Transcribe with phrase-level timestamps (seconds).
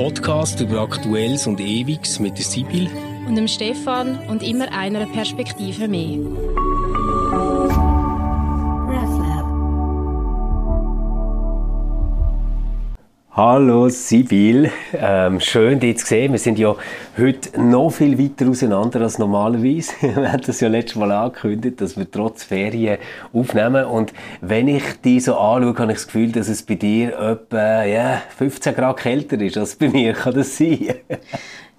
[0.00, 2.88] Podcast über Aktuelles und Ewiges mit der Sibyl
[3.28, 6.18] und dem Stefan und immer einer Perspektive mehr.
[13.32, 16.32] Hallo Sibyl, ähm, schön dich zu sehen.
[16.32, 16.74] Wir sind ja
[17.16, 19.92] heute noch viel weiter auseinander als normalerweise.
[20.00, 22.98] wir haben das ja letztes Mal angekündigt, dass wir trotz Ferien
[23.32, 23.84] aufnehmen.
[23.84, 27.84] Und wenn ich dich so anschaue, habe ich das Gefühl, dass es bei dir etwa
[27.84, 30.12] yeah, 15 Grad kälter ist als bei mir.
[30.12, 30.96] Kann das sein?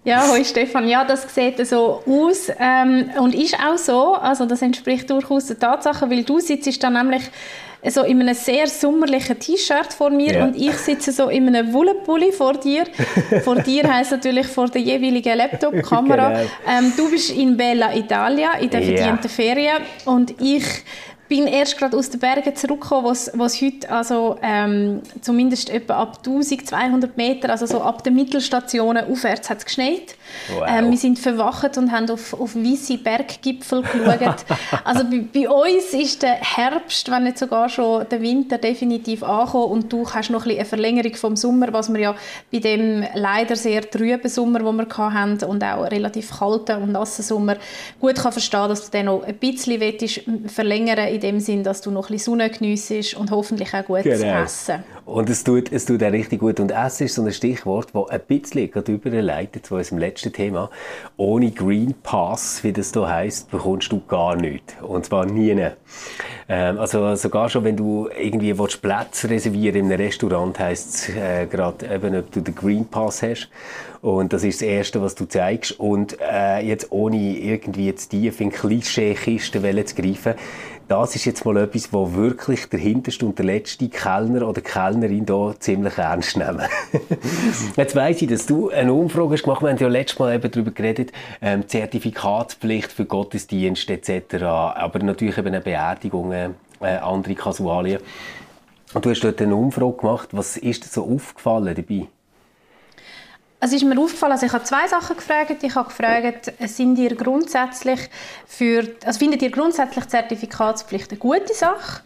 [0.03, 0.87] Ja, hoi Stefan.
[0.87, 4.15] Ja, das sieht so aus ähm, und ist auch so.
[4.15, 7.21] Also das entspricht durchaus der Tatsache, weil du sitzt dann nämlich
[7.89, 10.45] so in einem sehr sommerlichen T-Shirt vor mir yeah.
[10.45, 12.85] und ich sitze so in einem Wollenpulli vor dir.
[13.43, 16.29] vor dir heißt natürlich vor der jeweiligen Laptop-Kamera.
[16.29, 16.49] genau.
[16.67, 19.29] ähm, du bist in Bella Italia in der verdienten yeah.
[19.29, 20.65] Ferien und ich
[21.31, 26.17] bin erst gerade aus den Bergen zurückgekommen, wo es heute also, ähm, zumindest etwa ab
[26.17, 30.17] 1200 Meter, also so ab den Mittelstationen aufwärts hat es geschneit.
[30.53, 30.67] Wow.
[30.67, 34.45] Ähm, wir sind verwacht und haben auf, auf weiße Berggipfel geschaut.
[34.83, 39.71] also bei, bei, uns ist der Herbst, wenn nicht sogar schon der Winter definitiv angekommen
[39.71, 42.15] und du hast noch ein eine Verlängerung vom Sommer, was wir ja
[42.51, 47.23] bei dem leider sehr trüben Sommer, den wir hatten und auch relativ kalten und nassen
[47.23, 47.57] Sommer
[47.99, 49.79] gut kann verstehen, dass du den noch ein bisschen
[50.47, 54.03] verlängern in dem Sinn, dass du noch ein bisschen Sonne geniessest und hoffentlich auch gut
[54.03, 54.43] genau.
[54.43, 54.83] essen.
[55.05, 56.59] Und es tut, es tut auch richtig gut.
[56.59, 60.69] Und Essen ist so ein Stichwort, das ein bisschen gerade überleitet zu unserem letzten Thema.
[61.17, 64.75] Ohne Green Pass, wie das hier heisst, bekommst du gar nichts.
[64.81, 65.51] Und zwar nie.
[66.49, 71.09] Ähm, also sogar schon, wenn du irgendwie willst, Plätze reservieren in einem Restaurant, heisst es
[71.15, 73.49] äh, gerade eben, ob du den Green Pass hast.
[74.01, 75.79] Und das ist das Erste, was du zeigst.
[75.79, 80.33] Und äh, jetzt ohne irgendwie jetzt tief in Klischee-Kisten zu greifen,
[80.91, 85.25] das ist jetzt mal etwas, wo wirklich der hinterste und der letzte Kellner oder Kellnerin
[85.25, 86.63] hier ziemlich ernst nehmen.
[87.77, 89.61] jetzt weiss ich, dass du eine Umfrage hast gemacht.
[89.61, 94.43] Wir haben ja letztes Mal eben darüber geredet, ähm, Zertifikatspflicht für Gottesdienst etc.
[94.43, 96.49] Aber natürlich eben eine Beerdigung, äh,
[96.81, 98.01] andere Kasualien.
[98.93, 100.29] Und du hast dort eine Umfrage gemacht.
[100.33, 102.07] Was ist dir so aufgefallen dabei?
[103.63, 105.61] Also ist mir aufgefallen, also ich habe zwei Sachen gefragt.
[105.61, 107.99] Ich habe gefragt, sind ihr grundsätzlich
[108.47, 112.01] für, also findet ihr grundsätzlich Zertifikatspflicht eine gute Sache?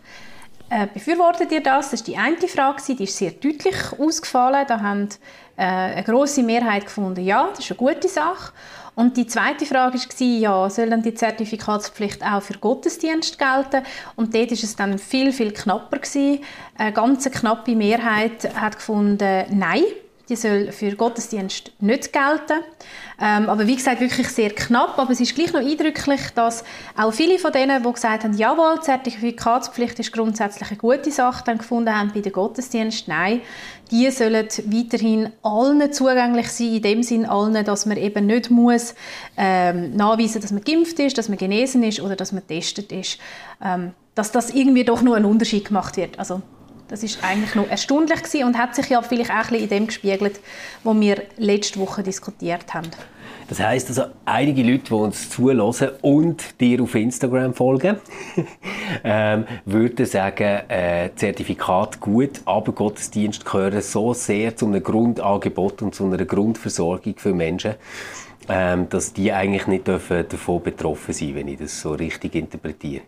[0.69, 1.91] Äh, befürwortet ihr das?
[1.91, 4.66] Das ist die eine Frage, die ist sehr deutlich ausgefallen.
[4.67, 5.07] Da haben
[5.55, 8.51] äh, eine große Mehrheit gefunden, ja, das ist eine gute Sache.
[8.95, 13.85] Und die zweite Frage war, ja, soll dann die Zertifikatspflicht auch für Gottesdienst gelten?
[14.17, 15.99] Und dort war es dann viel, viel knapper.
[15.99, 16.39] Gewesen.
[16.77, 19.83] Eine ganz knappe Mehrheit hat gefunden, nein,
[20.30, 22.63] die soll für Gottesdienst nicht gelten.
[23.22, 24.97] Ähm, aber wie gesagt, wirklich sehr knapp.
[24.97, 26.63] Aber es ist gleich noch eindrücklich, dass
[26.97, 31.58] auch viele von denen, die gesagt haben, jawohl, Zertifikatspflicht ist grundsätzlich eine gute Sache, dann
[31.59, 33.41] gefunden haben bei den Gottesdienst, nein,
[33.91, 38.96] die sollen weiterhin allen zugänglich sein, in dem Sinn allen, dass man eben nicht muss
[39.38, 43.19] ähm, nachweisen, dass man geimpft ist, dass man genesen ist oder dass man getestet ist.
[43.64, 46.18] Ähm, dass das irgendwie doch noch ein Unterschied gemacht wird.
[46.18, 46.41] Also
[46.88, 49.69] das ist eigentlich noch erstaunlich gewesen und hat sich ja vielleicht auch ein bisschen in
[49.69, 50.40] dem gespiegelt,
[50.84, 52.90] was wir letzte Woche diskutiert haben.
[53.47, 57.97] Das heißt also, einige Leute, die uns zulassen und dir auf Instagram folgen,
[59.03, 65.94] ähm, würden sagen, äh, Zertifikat gut, aber Gottesdienst gehören so sehr zu einem Grundangebot und
[65.94, 67.75] zu einer Grundversorgung für Menschen,
[68.50, 73.03] ähm, dass die eigentlich nicht dürfen davon betroffen sein wenn ich das so richtig interpretiere.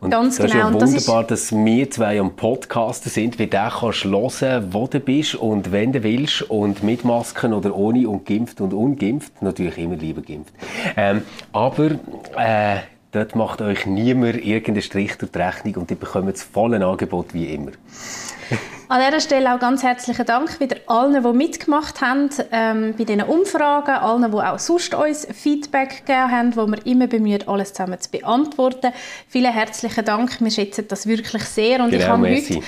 [0.00, 0.68] Und Ganz das genau.
[0.68, 1.52] ist ja wunderbar, das ist...
[1.52, 5.92] dass wir zwei am Podcasten sind, wie du kannst hören, wo du bist und wenn
[5.92, 10.54] du willst und mit Masken oder ohne und geimpft und ungeimpft, natürlich immer lieber geimpft.
[10.96, 11.22] Ähm,
[11.52, 11.90] aber
[12.36, 12.78] äh,
[13.12, 17.34] dort macht euch niemand irgendeinen Strich durch die Rechnung und ihr bekommt das volle Angebot
[17.34, 17.72] wie immer.
[18.90, 23.22] An dieser Stelle auch ganz herzlichen Dank wieder allen, die mitgemacht haben ähm, bei diesen
[23.22, 28.00] Umfragen, allen, die auch sonst uns Feedback gegeben haben, wo wir immer bemüht, alles zusammen
[28.00, 28.92] zu beantworten.
[29.28, 32.54] Vielen herzlichen Dank, wir schätzen das wirklich sehr und genau, ich habe merci.
[32.54, 32.66] heute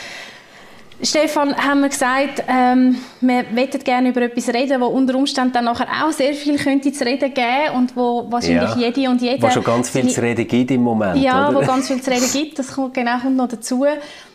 [1.03, 5.65] Stefan, haben wir gesagt, ähm, wir möchten gerne über etwas reden, wo unter Umständen dann
[5.65, 8.89] nachher auch sehr viel könnte zu reden geben und wo wahrscheinlich ja.
[8.89, 9.43] jede und jeder...
[9.43, 11.63] Wo schon ganz viel zu reden gibt im Moment, Ja, oder?
[11.63, 13.85] wo ganz viel zu reden gibt, das kommt, genau, kommt noch dazu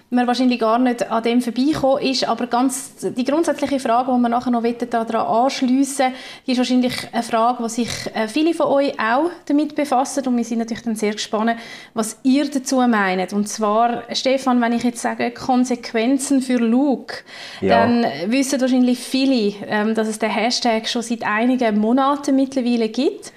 [0.09, 2.27] man wahrscheinlich gar nicht an dem vorbeikommen ist.
[2.27, 6.13] Aber ganz, die grundsätzliche Frage, die wir nachher noch daran anschliessen
[6.45, 10.25] ist wahrscheinlich eine Frage, die sich äh, viele von euch auch damit befassen.
[10.27, 11.57] Und wir sind natürlich dann sehr gespannt,
[11.93, 13.33] was ihr dazu meint.
[13.33, 17.15] Und zwar, Stefan, wenn ich jetzt sage, Konsequenzen für Luke,
[17.61, 17.79] ja.
[17.79, 23.33] dann wissen wahrscheinlich viele, ähm, dass es den Hashtag schon seit einigen Monaten mittlerweile gibt.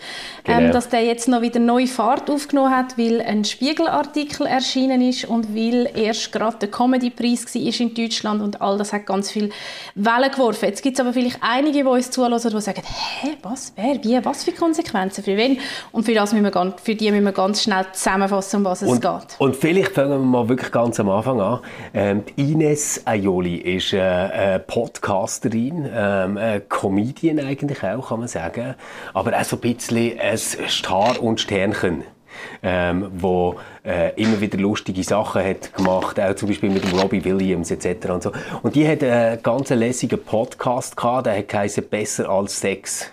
[0.49, 0.73] Ähm, genau.
[0.73, 5.55] dass der jetzt noch wieder neue Fahrt aufgenommen hat, weil ein Spiegelartikel erschienen ist und
[5.55, 9.51] weil erst gerade der Comedy-Preis war in Deutschland und all das hat ganz viel
[9.95, 10.67] Wellen geworfen.
[10.67, 14.25] Jetzt gibt es aber vielleicht einige, die uns zuhören, die sagen, hä, was, wer, wie,
[14.25, 15.59] was für Konsequenzen, für wen?
[15.93, 18.83] Und für, das müssen wir ganz, für die müssen wir ganz schnell zusammenfassen, um was
[18.83, 19.37] es und, geht.
[19.39, 21.61] Und vielleicht fangen wir mal wirklich ganz am Anfang an.
[21.95, 28.75] Ähm, Ines Aioli ist äh, eine Podcasterin, ähm, eine Comedian eigentlich auch, kann man sagen,
[29.15, 32.05] aber auch so ein bisschen ein Star und Sternchen.
[32.63, 37.25] Ähm, wo äh, immer wieder lustige Sachen hat gemacht, auch zum Beispiel mit dem Robbie
[37.25, 38.11] Williams etc.
[38.11, 38.33] Und, so.
[38.63, 43.11] und die hat einen ganz lässigen Podcast gehabt, der hat «Besser als Sex».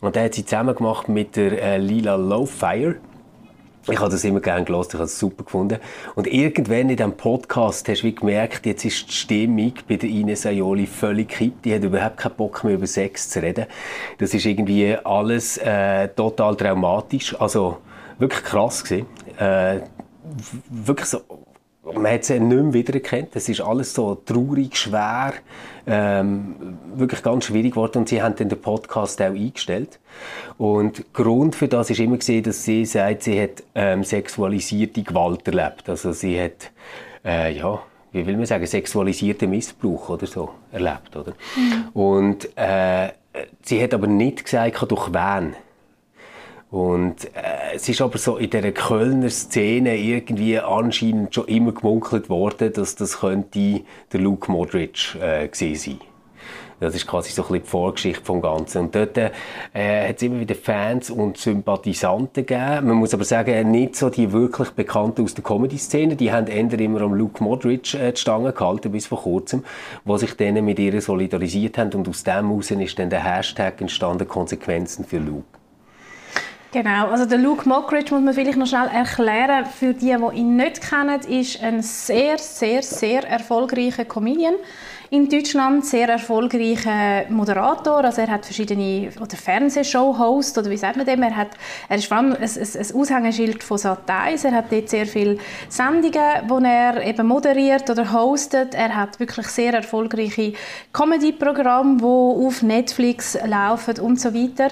[0.00, 2.96] Und der hat sie zusammen gemacht mit der äh, Lila Lowfire.
[3.90, 5.78] Ich habe das immer gerne gelesen, ich habe es super gefunden.
[6.14, 10.44] Und irgendwann in diesem Podcast hast du gemerkt, jetzt ist die Stimmung bei der Ines
[10.44, 11.64] Aioli völlig kippt.
[11.64, 13.66] Die hat überhaupt keinen Bock mehr über Sex zu reden.
[14.18, 17.38] Das ist irgendwie alles äh, total traumatisch.
[17.40, 17.78] Also
[18.18, 19.06] wirklich krass gewesen.
[19.38, 19.80] Äh,
[20.68, 21.20] wirklich so
[21.94, 23.34] man hat sie nicht mehr wiedererkannt.
[23.34, 25.34] Es ist alles so traurig, schwer,
[25.86, 27.98] ähm, wirklich ganz schwierig geworden.
[27.98, 29.98] Und sie haben dann den Podcast auch eingestellt.
[30.56, 35.46] Und Grund für das ist immer gesehen, dass sie sagt, sie hat ähm, sexualisierte Gewalt
[35.46, 35.88] erlebt.
[35.88, 36.70] Also sie hat,
[37.24, 37.80] äh, ja,
[38.12, 41.32] wie will man sagen, sexualisierten Missbrauch oder so erlebt, oder?
[41.56, 41.88] Mhm.
[41.92, 43.10] Und äh,
[43.62, 45.54] sie hat aber nicht gesagt, durch wen.
[46.70, 52.28] Und äh, es ist aber so in der Kölner Szene irgendwie anscheinend schon immer gemunkelt
[52.28, 53.82] worden, dass das könnte
[54.12, 56.08] der Luke Modric äh, gewesen sein.
[56.80, 58.82] Das ist quasi so ein bisschen die Vorgeschichte vom Ganzen.
[58.82, 59.30] Und dort äh,
[60.08, 62.86] hat es immer wieder Fans und Sympathisanten gegeben.
[62.86, 66.14] Man muss aber sagen, nicht so die wirklich Bekannten aus der Comedy-Szene.
[66.14, 69.64] Die haben eher immer am Luke Modric äh, die Stange gehalten, bis vor kurzem,
[70.04, 71.92] wo sich denen mit ihr solidarisiert haben.
[71.94, 75.57] Und aus dem heraus ist dann der Hashtag entstanden, Konsequenzen für Luke.
[76.70, 80.56] Genau, also der Luke Mockridge muss man vielleicht noch schnell erklären, für die, die ihn
[80.56, 84.54] nicht kennen, ist ein sehr, sehr, sehr erfolgreicher Comedian
[85.10, 91.06] in Deutschland, sehr erfolgreicher Moderator, also er hat verschiedene, oder Fernsehshow-Host, oder wie sagt man
[91.06, 91.48] dem, er, hat,
[91.88, 95.38] er ist vor allem ein, ein, ein Aushängeschild von Sat1, er hat dort sehr viele
[95.70, 100.52] Sendungen, die er eben moderiert oder hostet, er hat wirklich sehr erfolgreiche
[100.92, 104.68] Comedy-Programme, die auf Netflix laufen und so weiter.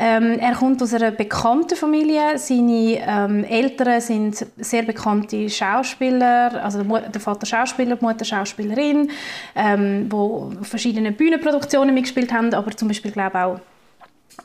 [0.00, 6.82] Ähm, er kommt aus einer bekannten Familie, seine ähm, Eltern sind sehr bekannte Schauspieler, also
[6.82, 9.10] der Vater Schauspieler, die Mutter Schauspielerin,
[9.54, 13.60] ähm, ähm, wo verschiedene Bühnenproduktionen mitgespielt haben, aber zum Beispiel glaube auch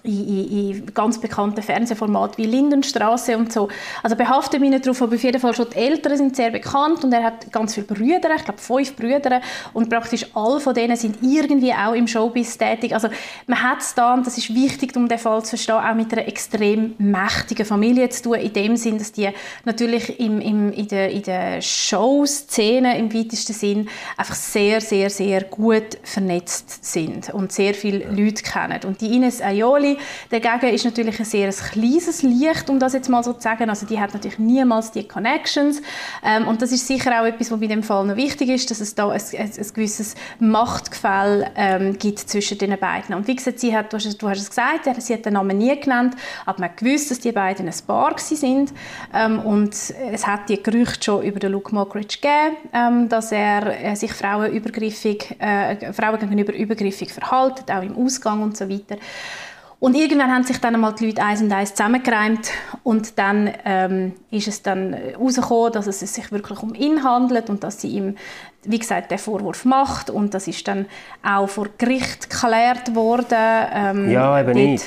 [0.04, 3.68] in, in, ganz bekannten Fernsehformaten wie Lindenstraße und so.
[4.02, 7.04] Also behafte mich nicht darauf, aber auf jeden Fall schon die Eltern sind sehr bekannt
[7.04, 9.42] und er hat ganz viele Brüder, ich glaube fünf Brüder
[9.74, 12.94] und praktisch alle von denen sind irgendwie auch im Showbiz tätig.
[12.94, 13.10] Also
[13.48, 16.12] man hat es da, und das ist wichtig, um den Fall zu verstehen, auch mit
[16.14, 19.30] einer extrem mächtigen Familie zu tun, in dem Sinn, dass die
[19.66, 25.44] natürlich im, im, in der, in der Showszene im weitesten Sinn einfach sehr, sehr, sehr
[25.44, 28.80] gut vernetzt sind und sehr viele Leute kennen.
[28.86, 29.98] Und die Ines Aioli Pauli
[30.30, 33.70] dagegen ist natürlich ein sehr kleines Licht, um das jetzt mal so zu sagen.
[33.70, 35.82] Also die hat natürlich niemals die Connections.
[36.24, 38.80] Ähm, und das ist sicher auch etwas, was bei dem Fall noch wichtig ist, dass
[38.80, 43.16] es da ein, ein, ein gewisses Machtgefälle ähm, gibt zwischen den beiden.
[43.16, 45.58] Und wie gesagt, sie hat, du, hast, du hast es gesagt, sie hat den Namen
[45.58, 48.74] nie genannt, aber man gewusst, dass die beiden ein Paar sind.
[49.14, 53.84] Ähm, und es hat die Gerüchte schon über den Luke Mockridge gegeben, ähm, dass er
[53.84, 58.98] äh, sich Frauen, übergriffig, äh, Frauen gegenüber übergriffig verhält, auch im Ausgang und so weiter.
[59.82, 62.52] Und irgendwann haben sich dann einmal die Leute eins und eins zusammengereimt
[62.84, 67.64] und dann ähm, ist es dann herausgekommen, dass es sich wirklich um ihn handelt und
[67.64, 68.16] dass sie ihm,
[68.64, 70.86] wie gesagt, den Vorwurf macht und das ist dann
[71.24, 73.66] auch vor Gericht geklärt worden.
[73.74, 74.86] Ähm, ja, eben nicht.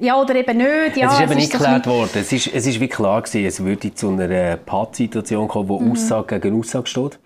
[0.00, 0.96] Ja, oder eben nicht.
[0.96, 2.10] Ja, es ist eben es nicht geklärt worden.
[2.14, 5.92] Es ist, es ist wie klar gewesen, es würde zu einer Pattsituation kommen, wo mhm.
[5.92, 7.20] Aussage gegen Aussage steht.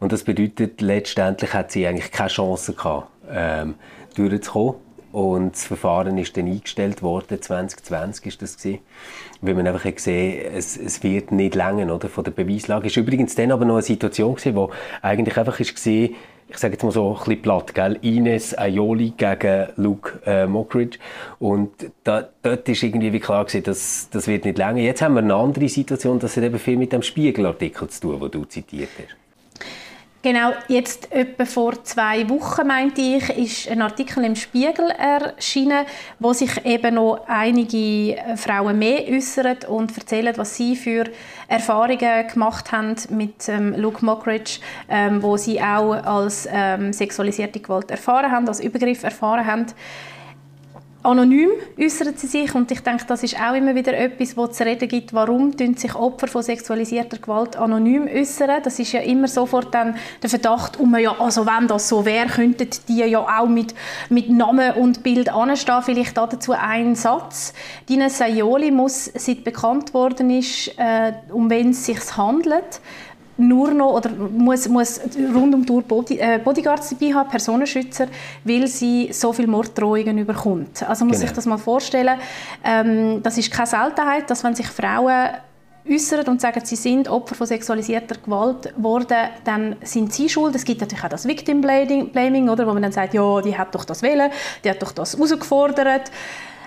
[0.00, 3.76] Und das bedeutet, letztendlich hat sie eigentlich keine Chance gehabt, ähm,
[4.16, 4.89] durchzukommen.
[5.12, 8.78] Und das Verfahren ist dann eingestellt worden, 2020 ist das gewesen,
[9.40, 12.94] weil man einfach gesehen es, es wird nicht länger oder, von der Beweislage.
[12.94, 14.70] War übrigens dann aber noch eine Situation gewesen, wo
[15.02, 16.14] eigentlich einfach ist gesehen,
[16.48, 17.98] ich sage jetzt mal so ein bisschen platt, gell?
[18.02, 20.98] Ines Aioli gegen Luke äh, Mockridge.
[21.38, 21.70] Und
[22.02, 24.80] da, dort ist irgendwie wie klar gewesen, dass das wird nicht länger.
[24.80, 28.20] Jetzt haben wir eine andere Situation, das hat eben viel mit dem Spiegelartikel zu tun,
[28.20, 29.19] den du zitiert hast.
[30.22, 35.86] Genau, jetzt etwa vor zwei Wochen, meinte ich, ist ein Artikel im Spiegel erschienen,
[36.18, 41.04] wo sich eben noch einige Frauen mehr äußern und erzählen, was sie für
[41.48, 44.60] Erfahrungen gemacht haben mit ähm, Luke Mockridge,
[44.90, 49.66] ähm, wo sie auch als ähm, sexualisierte Gewalt erfahren haben, als Übergriff erfahren haben.
[51.02, 54.66] Anonym äußern sie sich und ich denke, das ist auch immer wieder etwas, wo zu
[54.66, 58.62] reden gibt, warum sich Opfer von sexualisierter Gewalt anonym äußern.
[58.62, 62.26] Das ist ja immer sofort dann der Verdacht, um ja, also wenn das so wäre,
[62.26, 63.74] könnten die ja auch mit,
[64.10, 65.82] mit Namen und Bild anstehen.
[65.82, 67.54] Vielleicht dazu ein Satz.
[67.88, 72.82] Dina Sayoli muss, seit bekannt worden ist, äh, um wen es sich handelt,
[73.40, 75.00] nur noch oder muss, muss
[75.34, 78.06] rund um die Uhr Body, äh, Bodyguards dabei haben, Personenschützer,
[78.44, 80.82] weil sie so viele Morddrohungen überkommt.
[80.82, 81.28] Also man muss genau.
[81.28, 82.18] sich das mal vorstellen.
[82.64, 85.30] Ähm, das ist keine Seltenheit, dass wenn sich Frauen
[85.88, 90.54] äußern und sagen, sie sind Opfer von sexualisierter Gewalt geworden, dann sind sie schuld.
[90.54, 93.74] Es gibt natürlich auch das Victim Blaming, oder, wo man dann sagt, ja, die hat
[93.74, 94.30] doch das wählen,
[94.62, 96.10] die hat doch das herausgefordert.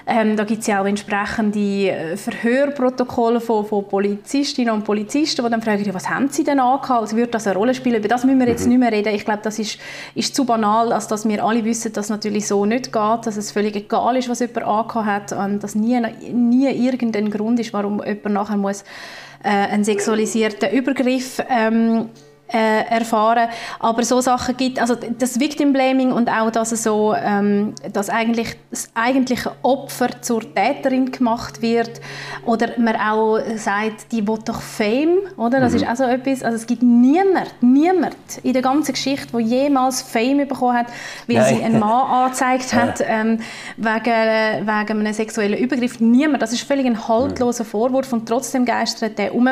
[0.05, 5.49] Ähm, da gibt es ja auch entsprechende äh, Verhörprotokolle von, von, Polizistinnen und Polizisten, die
[5.49, 7.01] dann fragen, ja, was haben sie denn angehabt?
[7.01, 7.95] Also würde das eine Rolle spielen?
[7.95, 8.69] Über das müssen wir jetzt mhm.
[8.69, 9.13] nicht mehr reden.
[9.15, 9.79] Ich glaube, das ist,
[10.13, 13.37] ist zu banal, als dass wir alle wissen, dass es natürlich so nicht geht, dass
[13.37, 17.73] es völlig egal ist, was jemand angehabt hat und dass nie, nie irgendein Grund ist,
[17.73, 18.83] warum jemand nachher muss
[19.43, 22.09] äh, einen sexualisierten Übergriff ähm,
[22.53, 23.49] äh, erfahren.
[23.79, 28.55] Aber so Sachen gibt, also das Victim Blaming und auch, dass so, ähm, dass eigentlich
[28.69, 32.01] das eigentliche Opfer zur Täterin gemacht wird
[32.45, 35.59] oder man auch sagt, die will doch Fame, oder?
[35.59, 35.79] Das mhm.
[35.79, 36.43] ist auch so etwas.
[36.43, 40.87] Also es gibt niemand, niemand in der ganzen Geschichte, wo jemals Fame bekommen hat,
[41.27, 41.55] weil Nein.
[41.55, 43.39] sie einen Mann angezeigt hat ähm,
[43.77, 45.99] wegen, wegen einem sexuellen Übergriff.
[45.99, 46.41] Niemand.
[46.41, 49.47] Das ist völlig ein haltloser Vorwurf und trotzdem geistert der um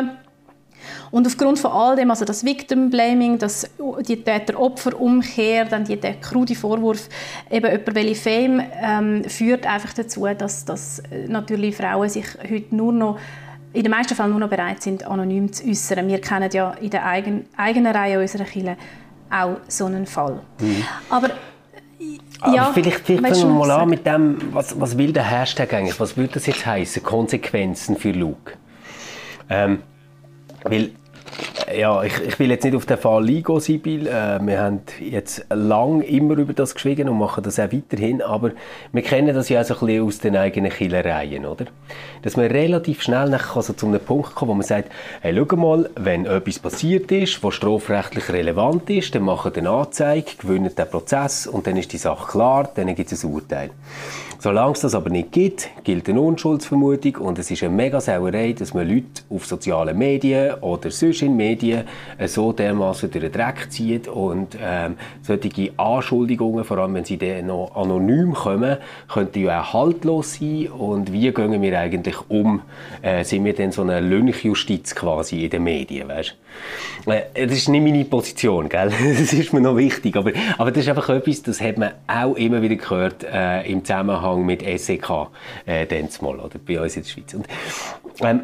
[1.11, 3.69] und aufgrund von all dem, also das Victim Blaming, das,
[4.07, 7.09] die Täter-Opfer-Umkehr, dann die, der krude Vorwurf,
[7.49, 12.93] eben jemand will Fame, ähm, führt einfach dazu, dass, dass natürlich Frauen sich heute nur
[12.93, 13.19] noch
[13.73, 16.07] in den meisten Fällen nur noch bereit sind, anonym zu äußern.
[16.07, 18.75] Wir kennen ja in der eigen, eigenen Reihe unserer Kirche
[19.29, 20.41] auch so einen Fall.
[20.59, 20.83] Mhm.
[21.09, 21.29] Aber
[22.41, 25.73] aber ja, vielleicht, vielleicht fangen wir mal an mit dem, was, was will der Hashtag
[25.73, 25.99] eigentlich?
[25.99, 27.03] Was würde das jetzt heißen?
[27.03, 28.53] Konsequenzen für Luke?
[29.47, 29.83] Ähm,
[30.63, 30.91] weil
[31.75, 34.07] ja, ich, ich will jetzt nicht auf den Fall eingehen, Sibyl.
[34.07, 38.51] Äh, wir haben jetzt lang immer über das geschwiegen und machen das auch weiterhin, aber
[38.91, 41.65] wir kennen das ja auch so ein bisschen aus den eigenen Killereien, oder?
[42.23, 44.91] Dass man relativ schnell nachher also zu einem Punkt kommt, wo man sagt,
[45.21, 50.31] hey, schau mal, wenn etwas passiert ist, was strafrechtlich relevant ist, dann machen eine Anzeige,
[50.37, 53.69] gewinnen den Prozess und dann ist die Sache klar, dann gibt es ein Urteil.
[54.43, 58.53] Solange es das aber nicht gibt, gilt eine Unschuldsvermutung und es ist eine mega Sauerei,
[58.53, 61.83] dass man Leute auf sozialen Medien oder sonst in Medien
[62.25, 67.45] so dermaßen durch den Dreck zieht und ähm, solche Anschuldigungen, vor allem wenn sie dann
[67.45, 68.77] noch anonym kommen,
[69.13, 72.63] könnten ja auch haltlos sein und wie gehen wir eigentlich um?
[73.03, 76.35] Äh, sind wir denn so eine Lynchjustiz quasi in den Medien, weißt?
[77.05, 78.91] Äh, das ist nicht meine Position, gell?
[79.19, 82.35] das ist mir noch wichtig, aber, aber das ist einfach etwas, das hat man auch
[82.35, 85.09] immer wieder gehört äh, im Zusammenhang Zusammenhang mit SEK
[85.65, 87.33] äh, mal, oder bei uns in der Schweiz.
[87.33, 87.47] Und,
[88.21, 88.41] ähm,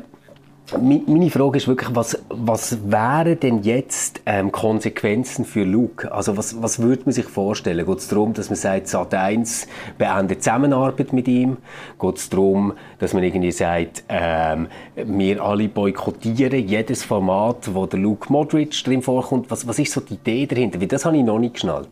[0.82, 6.12] meine Frage ist wirklich, was, was wären denn jetzt ähm, Konsequenzen für Luke?
[6.12, 7.86] Also was, was würde man sich vorstellen?
[7.86, 9.65] Geht es darum, dass man sagt, Sat1
[9.98, 11.56] beendet Zusammenarbeit mit ihm?
[11.98, 18.01] Geht es darum, dass man irgendwie sagt, ähm, wir alle boykottieren jedes Format, wo der
[18.01, 19.50] Luke Modric drin vorkommt?
[19.50, 20.82] Was, was ist so die Idee dahinter?
[20.82, 21.88] Weil das habe ich noch nicht geschnallt.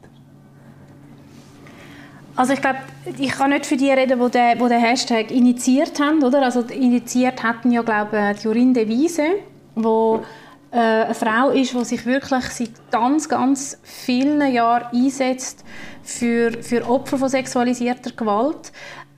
[2.36, 2.80] Also ich glaube,
[3.18, 6.44] ich kann nicht für die reden, die den, die den Hashtag initiiert haben, oder?
[6.44, 9.28] Also initiiert hatten ja, glaube ich, Jorin de Wiese,
[9.76, 10.22] wo
[10.72, 15.64] äh, eine Frau ist, die sich wirklich seit ganz, ganz vielen Jahren einsetzt
[16.04, 18.74] für, für Opfer von sexualisierter Gewalt.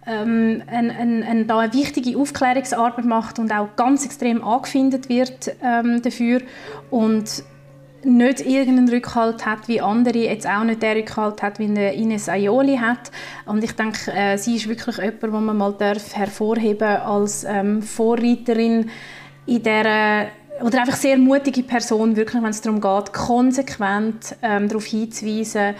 [0.06, 5.56] Ähm, ein, ein, ein, da eine wichtige Aufklärungsarbeit macht und auch ganz extrem angefindet wird
[5.64, 6.42] ähm, dafür.
[6.92, 7.44] Und
[8.08, 12.78] nicht irgendeinen Rückhalt hat wie andere, jetzt auch nicht den Rückhalt hat, wie Ines Aioli
[12.78, 13.12] hat.
[13.46, 17.82] Und ich denke, äh, sie ist wirklich jemand, den man mal darf hervorheben als ähm,
[17.82, 18.90] Vorreiterin
[19.46, 20.30] in der
[20.62, 25.76] oder einfach sehr mutige Person, wirklich, wenn es darum geht, konsequent ähm, darauf hinzuweisen,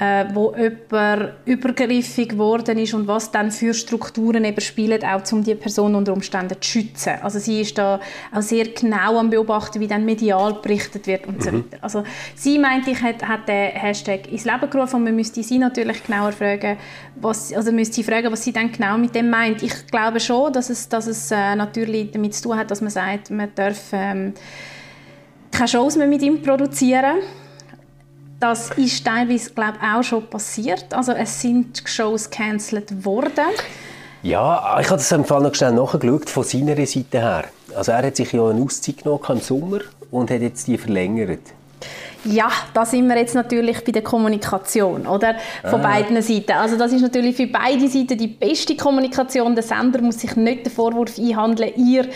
[0.00, 5.42] äh, wo jemand übergriffig geworden ist und was dann für Strukturen eben spielen, auch um
[5.42, 7.14] die Person unter Umständen zu schützen.
[7.22, 7.98] Also sie ist da
[8.32, 11.42] auch sehr genau am beobachten, wie dann medial berichtet wird und mhm.
[11.42, 11.78] so weiter.
[11.80, 12.04] Also
[12.36, 16.04] sie meinte ich, hat, hat den Hashtag ins Leben gerufen und man müsste sie natürlich
[16.04, 16.76] genauer fragen,
[17.16, 19.62] was, also müsste sie fragen, was sie dann genau mit dem meint.
[19.64, 22.90] Ich glaube schon, dass es, dass es äh, natürlich damit zu tun hat, dass man
[22.90, 24.32] sagt, man darf ähm,
[25.50, 27.16] keine Shows mehr mit ihm produzieren
[28.40, 30.92] das ist teilweise, glaube ich, auch schon passiert.
[30.94, 33.44] Also es sind Shows gecancelt worden.
[34.22, 37.44] Ja, ich habe das im Fall noch schnell nachgeschaut, von seiner Seite her.
[37.74, 39.80] Also er hat sich ja eine Auszeit genommen im Sommer
[40.10, 41.40] und hat jetzt die verlängert.
[42.24, 45.36] Ja, da sind wir jetzt natürlich bei der Kommunikation, oder?
[45.62, 45.90] Von ah.
[45.90, 46.52] beiden Seiten.
[46.52, 49.54] Also das ist natürlich für beide Seiten die beste Kommunikation.
[49.54, 52.08] Der Sender muss sich nicht den Vorwurf einhandeln, ihr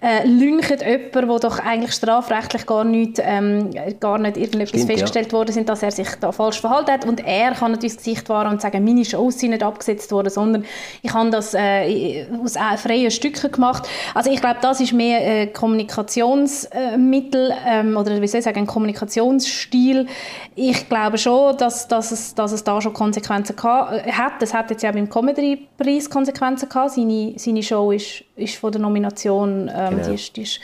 [0.00, 3.68] äh, lüncht jemanden, der doch eigentlich strafrechtlich gar nicht, ähm,
[4.00, 5.32] gar nicht irgendetwas Stimmt, festgestellt ja.
[5.32, 7.04] worden sind, dass er sich da falsch verhalten hat.
[7.04, 10.30] Und er kann natürlich das Gesicht wahren und sagen, meine Shows sind nicht abgesetzt worden,
[10.30, 10.64] sondern
[11.02, 13.86] ich habe das äh, aus freien Stücken gemacht.
[14.14, 18.66] Also ich glaube, das ist mehr äh, Kommunikationsmittel ähm, oder wie soll ich sagen, ein
[19.50, 20.06] Kommunikationsstil.
[20.54, 24.42] Ich glaube schon, dass, dass, es, dass es da schon Konsequenzen äh, hat.
[24.42, 26.92] Es hat jetzt ja beim Comedy-Preis Konsequenzen gehabt.
[26.92, 30.08] Seine, seine Show ist, ist von der Nomination ähm, genau.
[30.08, 30.60] die ist, die ist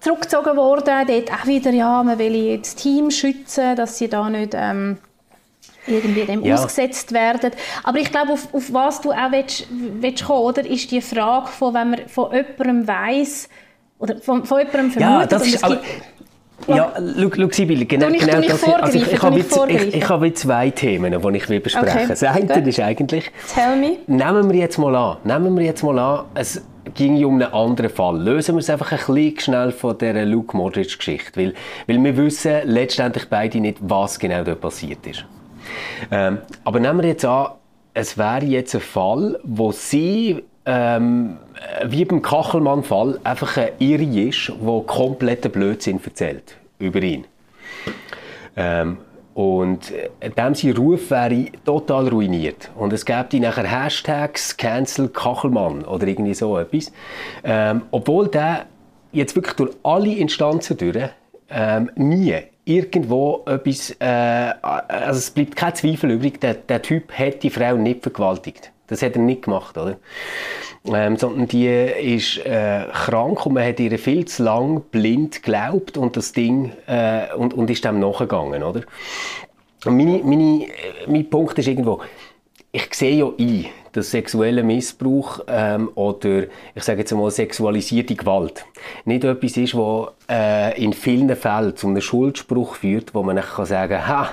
[0.00, 1.06] zurückgezogen worden.
[1.06, 4.52] Dort auch wieder, ja, man will das Team schützen, dass sie da nicht...
[4.54, 4.98] Ähm,
[5.88, 6.56] irgendwie dem ja.
[6.56, 7.52] ausgesetzt werden.
[7.84, 11.46] Aber ich glaube, auf, auf was du auch willst, willst kommen, oder, ist die Frage,
[11.46, 13.48] von, wenn man von jemandem weiss,
[14.00, 15.80] oder von, von jemandem vermutet, ja, das ist, aber,
[16.66, 18.64] ja, schau, Sibylle, genau, ich, genau das.
[18.64, 21.88] Also ich, ich, habe jetzt, ich, ich habe zwei Themen, die ich will besprechen.
[21.88, 22.06] Okay.
[22.08, 23.30] Das eine ist eigentlich...
[23.54, 23.98] Tell me.
[24.06, 26.62] Nehmen wir jetzt mal an, nehmen wir jetzt mal an, es
[26.94, 28.20] ging um einen anderen Fall.
[28.20, 31.54] Lösen wir es einfach ein bisschen schnell von dieser Luke Modric-Geschichte, weil,
[31.86, 35.24] weil wir wissen letztendlich beide nicht, was genau dort passiert ist.
[36.10, 37.48] Ähm, aber nehmen wir jetzt an,
[37.94, 41.38] es wäre jetzt ein Fall, wo sie ähm,
[41.86, 47.24] wie beim Kachelmann-Fall einfach eine Irre ist, die kompletten Blödsinn erzählt über ihn.
[48.56, 48.98] Ähm,
[49.34, 52.70] und äh, dem sein Ruf wäre total ruiniert.
[52.74, 56.90] Und es gäbe nachher Hashtags Cancel Kachelmann oder irgendwie so etwas.
[57.44, 58.66] Ähm, obwohl der
[59.12, 61.10] jetzt wirklich durch alle Instanzen durch
[61.50, 67.42] ähm, nie irgendwo etwas, äh, also es bleibt kein Zweifel übrig, der, der Typ hat
[67.42, 68.72] die Frau nicht vergewaltigt.
[68.86, 69.96] Das hat er nicht gemacht, oder?
[70.86, 75.96] Ähm, sondern die ist äh, krank und man hat ihr viel zu lang blind geglaubt
[75.96, 78.82] und das Ding äh, und, und ist dem nachgegangen, oder?
[79.84, 80.66] Und meine, meine,
[81.06, 82.00] mein Punkt ist irgendwo,
[82.72, 88.66] ich sehe ja ein, dass sexueller Missbrauch ähm, oder ich sage jetzt mal sexualisierte Gewalt
[89.04, 93.64] nicht etwas ist, was äh, in vielen Fällen zu einem Schuldspruch führt, wo man kann
[93.64, 94.30] sagen ha,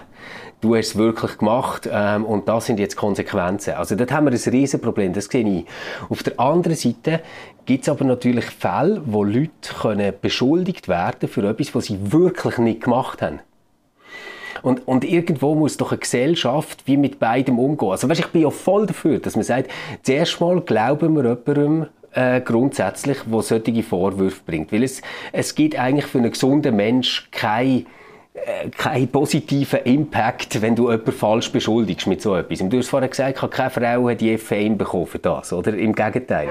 [0.64, 3.74] du hast es wirklich gemacht ähm, und das sind jetzt Konsequenzen.
[3.74, 5.66] Also dort haben wir ein riesen Problem, das sehe ich.
[6.10, 7.22] Auf der anderen Seite
[7.66, 12.58] gibt es aber natürlich Fälle, wo Leute können beschuldigt werden für etwas, was sie wirklich
[12.60, 13.40] nicht gemacht haben.
[14.62, 17.90] Und, und irgendwo muss doch eine Gesellschaft wie mit beidem umgehen.
[17.90, 19.70] Also weißt, ich bin ja voll dafür, dass man sagt,
[20.04, 24.72] zuerst mal glauben wir jemandem, äh, grundsätzlich, wo solche Vorwürfe bringt.
[24.72, 25.02] Weil es,
[25.34, 27.86] es gibt eigentlich für einen gesunden Mensch keine
[28.78, 32.60] keinen positiven Impact, wenn du jemanden falsch beschuldigst mit so etwas.
[32.60, 35.74] Du hast vorhin gesagt, keine Frau hat je Fame bekommen für das, oder?
[35.74, 36.50] Im Gegenteil.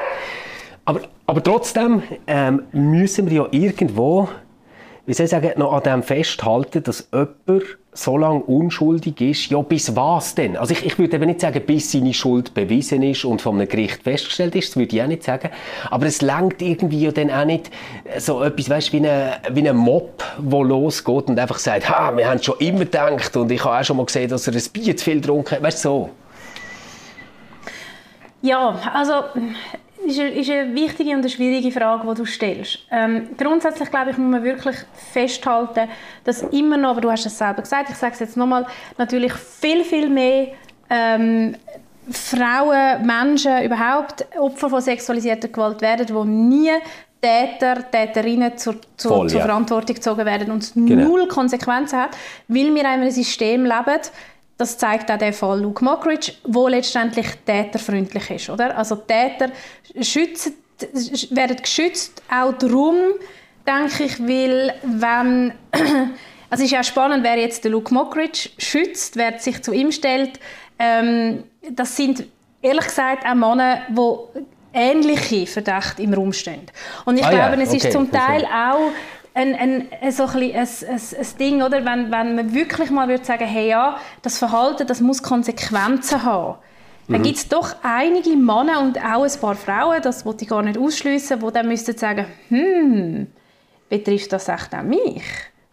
[0.85, 4.29] Aber, aber trotzdem ähm, müssen wir ja irgendwo
[5.07, 9.61] wie soll ich sagen, noch an dem festhalten, dass jemand so lange unschuldig ist, ja,
[9.61, 10.57] bis was denn?
[10.57, 14.03] Also ich, ich würde eben nicht sagen, bis seine Schuld bewiesen ist und einem Gericht
[14.03, 15.51] festgestellt ist, das würde ich auch nicht sagen.
[15.91, 17.71] Aber es langt irgendwie ja dann auch nicht
[18.17, 22.29] so etwas, weißt, wie ein wie ein Mob, der losgeht und einfach sagt, ha, wir
[22.31, 24.97] haben schon immer gedacht und ich habe auch schon mal gesehen, dass er ein Bier
[24.97, 26.11] zu viel getrunken hat, weißt du, so.
[28.41, 29.13] Ja, also
[30.07, 32.81] ist eine, ist eine wichtige und eine schwierige Frage, die du stellst.
[32.91, 34.77] Ähm, grundsätzlich glaube ich, muss man wirklich
[35.13, 35.89] festhalten,
[36.25, 38.67] dass immer noch, aber du hast es selber gesagt, ich sage es jetzt nochmal,
[38.99, 40.49] natürlich viel, viel mehr
[40.91, 41.55] ähm,
[42.11, 46.71] Frauen, Menschen überhaupt Opfer von sexualisierter Gewalt werden, die nie
[47.21, 49.47] Täter, Täterinnen zur, zur, Voll, zur ja.
[49.47, 51.09] Verantwortung gezogen werden und es genau.
[51.09, 52.17] null Konsequenzen hat,
[52.49, 54.01] weil wir in einem System leben,
[54.57, 58.51] das zeigt auch der Fall Luke Mockridge, wo letztendlich täterfreundlich ist.
[58.51, 58.77] Oder?
[58.77, 59.51] Also Täter
[60.01, 60.55] schützen,
[61.31, 62.97] werden geschützt, auch darum,
[63.67, 65.53] denke ich, weil wenn...
[66.53, 69.91] Also es ist ja spannend, wer jetzt den Luke Mockridge schützt, wer sich zu ihm
[69.91, 70.39] stellt.
[70.79, 72.25] Ähm, das sind
[72.61, 74.41] ehrlich gesagt auch Männer, die
[74.75, 76.67] ähnliche Verdächte im Raum stehen.
[77.07, 77.63] Und ich ah, glaube, ja.
[77.63, 77.77] es okay.
[77.79, 78.91] ist zum Teil auch
[79.35, 81.85] ein, ein, so ein, ein, ein, Ding, oder?
[81.85, 86.59] Wenn, wenn man wirklich mal würde sagen, hey ja, das Verhalten, das muss Konsequenzen haben.
[87.07, 87.13] Mhm.
[87.13, 90.63] Dann gibt es doch einige Männer und auch ein paar Frauen, das wollte ich gar
[90.63, 93.27] nicht ausschließen, die dann müssten sagen, hm,
[93.89, 95.23] betrifft das echt auch mich?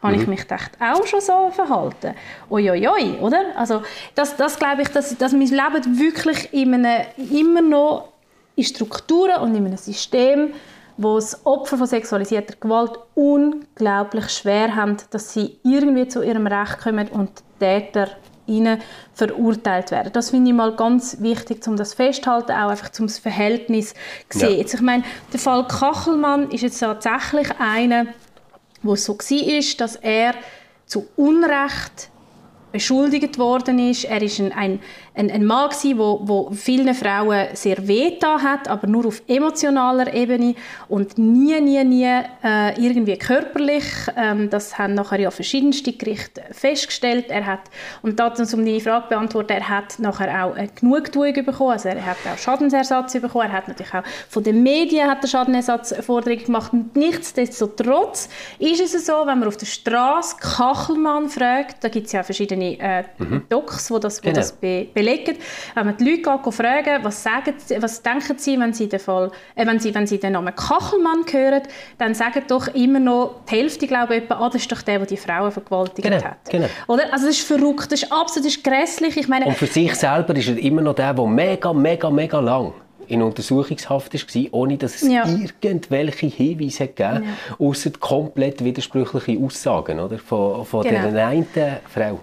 [0.02, 0.22] Habe mhm.
[0.22, 2.14] ich mich echt auch schon so verhalten?
[2.50, 3.42] Uiuiui, oder?
[3.58, 3.82] Also
[4.16, 8.14] das, das glaube ich, dass, dass wir leben wirklich in einem, immer noch
[8.56, 10.54] in Strukturen und in einem System,
[11.02, 16.80] wo das Opfer von sexualisierter Gewalt unglaublich schwer haben, dass sie irgendwie zu ihrem Recht
[16.80, 18.10] kommen und Täter
[18.48, 18.82] ihnen
[19.14, 20.12] verurteilt werden.
[20.12, 23.94] Das finde ich mal ganz wichtig, um das festzuhalten, auch einfach zum Verhältnis
[24.28, 24.52] zu sehen.
[24.52, 24.58] Ja.
[24.58, 28.08] Jetzt, ich meine, der Fall Kachelmann ist jetzt tatsächlich einer,
[28.82, 30.34] wo es so war, dass er
[30.86, 32.10] zu Unrecht
[32.72, 34.06] beschuldigt worden ist.
[34.06, 34.80] Er ist ein, ein,
[35.16, 40.14] ein, ein Mann der wo, wo vielen Frauen sehr wehgetan hat, aber nur auf emotionaler
[40.14, 40.56] Ebene
[40.88, 43.84] und nie, nie, nie äh, irgendwie körperlich.
[44.16, 47.26] Ähm, das haben nachher ja verschiedenste Gerichte festgestellt.
[47.30, 47.62] Er hat,
[48.02, 52.06] und dazu, um deine Frage beantworten, er hat nachher auch eine Genugtuung bekommen, also er
[52.06, 56.72] hat auch Schadensersatz bekommen, er hat natürlich auch von den Medien hat er Schadensersatzforderungen gemacht.
[56.94, 58.30] nichtsdestotrotz
[58.60, 62.59] ist es so, wenn man auf der Straße Kachelmann fragt, da gibt es ja verschiedene
[62.62, 63.44] äh, mhm.
[63.50, 64.36] Docs, wo das, genau.
[64.36, 65.38] das be belegen.
[65.76, 69.32] Wenn man die Leute geht, fragen, was, sagen, was denken sie, wenn sie, den Fall,
[69.56, 71.64] äh, wenn, sie, wenn sie den Namen Kachelmann hören,
[71.98, 75.08] dann sagen doch immer noch die Hälfte, glaube ich, ah, das ist doch der, der
[75.08, 76.24] die Frauen vergewaltigt genau.
[76.24, 76.50] hat.
[76.50, 76.68] Genau.
[76.88, 77.14] Oder?
[77.14, 79.18] Also das ist verrückt, das ist absolut das ist grässlich.
[79.18, 82.40] Ich meine, Und für sich selber ist er immer noch der, der mega, mega, mega
[82.40, 82.74] lang
[83.08, 85.24] in Untersuchungshaft war, ohne dass es ja.
[85.62, 87.66] irgendwelche Hinweise gegeben ja.
[87.66, 91.12] außer komplett widersprüchliche Aussagen oder, von, von genau.
[91.12, 91.48] der einen
[91.92, 92.20] Frau.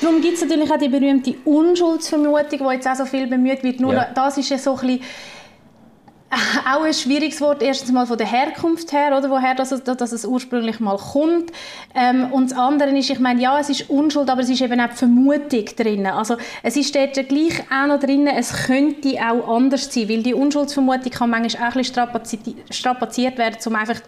[0.00, 3.80] Darum gibt es natürlich auch die berühmte Unschuldsvermutung, die jetzt auch so viel bemüht wird.
[3.80, 4.08] Nur ja.
[4.14, 5.00] das ist ja so ein bisschen
[6.66, 10.24] auch ein schwieriges Wort, erstens mal von der Herkunft her, oder, woher das, dass es
[10.24, 11.52] ursprünglich mal kommt.
[11.94, 14.80] Ähm, und das andere ist, ich meine, ja, es ist Unschuld, aber es ist eben
[14.80, 16.06] auch die Vermutung drin.
[16.06, 20.34] Also es ist dort gleich auch noch drin, es könnte auch anders sein, weil die
[20.34, 24.00] Unschuldsvermutung kann manchmal auch ein bisschen strapaziert werden, um einfach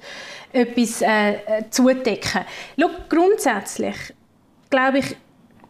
[0.53, 2.43] etwas äh, äh zudecken.
[2.79, 3.95] Schau, grundsätzlich
[4.71, 5.17] glaube ich,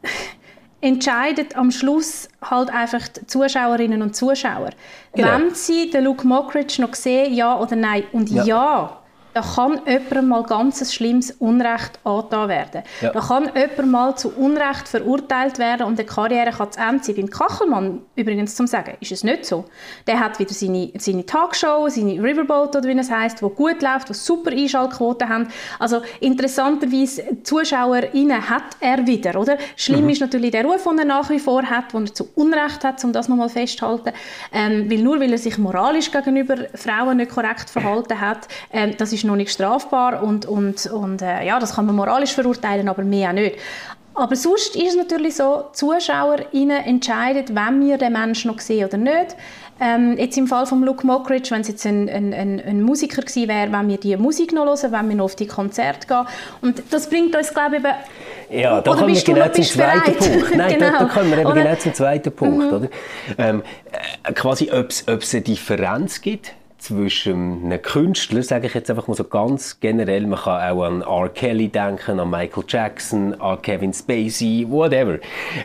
[0.81, 4.71] entscheidet am Schluss halt einfach die Zuschauerinnen und Zuschauer.
[5.15, 5.29] Genau.
[5.29, 8.05] Wenn sie den Luke Mockridge noch sehen, ja oder nein.
[8.13, 9.03] Und ja, ja
[9.38, 12.83] da kann jemand mal ganz schlimmes Unrecht angetan werden.
[13.01, 13.12] Ja.
[13.12, 17.14] Da kann jemand mal zu Unrecht verurteilt werden und die Karriere kann zu Ende sein.
[17.14, 19.66] Beim Kachelmann, übrigens zum Sagen, ist es nicht so.
[20.09, 24.11] Der hat wieder seine, seine Talkshow, seine Riverboat oder wie es heisst, wo gut läuft,
[24.11, 25.48] wo super Einschaltquoten haben.
[25.79, 29.57] Also interessanterweise ZuschauerInnen hat er wieder, oder?
[29.77, 30.11] Schlimm mhm.
[30.11, 33.05] ist natürlich der Ruf, den er nach wie vor hat, den er zu Unrecht hat,
[33.05, 34.12] um das nochmal festzuhalten.
[34.53, 39.12] Ähm, weil nur weil er sich moralisch gegenüber Frauen nicht korrekt verhalten hat, ähm, das
[39.12, 43.05] ist noch nicht strafbar und, und, und äh, ja, das kann man moralisch verurteilen, aber
[43.05, 43.57] mehr auch nicht.
[44.14, 48.99] Aber sonst ist es natürlich so, ZuschauerInnen entscheiden, wenn wir den Menschen noch sehen oder
[48.99, 49.37] nicht.
[49.81, 53.23] Ähm, jetzt im Fall von Luke Mockridge, wenn es jetzt ein, ein, ein, ein Musiker
[53.23, 56.27] gewesen wäre, wenn wir die Musik noch hören, wenn wir noch auf die Konzerte gehen.
[56.62, 57.95] Und das bringt uns, glaube ich, eben
[58.51, 60.57] ja, da kommen wir genau zum zweiten Punkt.
[60.57, 60.91] Nein, genau.
[60.91, 61.62] da, da kommen wir eben oder?
[61.62, 62.59] genau zum zweiten Punkt.
[62.64, 62.73] Mhm.
[62.73, 62.88] Oder?
[63.37, 63.62] Ähm,
[64.25, 69.14] äh, quasi, ob es eine Differenz gibt zwischen einem Künstler, sage ich jetzt einfach mal
[69.14, 71.29] so ganz generell, man kann auch an R.
[71.29, 75.19] Kelly denken, an Michael Jackson, an Kevin Spacey, whatever.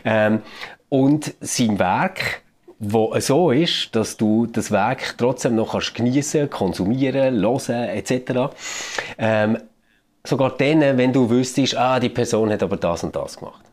[0.04, 0.42] Ähm,
[0.88, 2.42] und sein Werk,
[2.78, 8.54] wo so ist, dass du das Werk trotzdem noch kannst geniessen, konsumieren, hören etc.
[9.16, 9.58] Ähm,
[10.24, 13.64] sogar dann, wenn du wüsstest, ah, die Person hat aber das und das gemacht.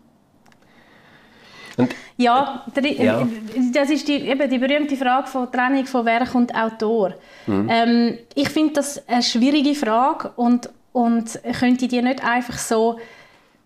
[1.77, 3.27] Und ja, ja,
[3.73, 7.13] das ist die, eben die berühmte Frage von Trennung von Werk und Autor.
[7.47, 7.69] Mhm.
[7.69, 12.99] Ähm, ich finde das eine schwierige Frage und, und könnte die nicht einfach so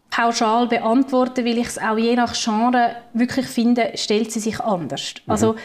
[0.09, 5.15] pauschal beantworten, weil ich es auch je nach Genre wirklich finde, stellt sie sich anders.
[5.25, 5.31] Mhm.
[5.31, 5.55] Also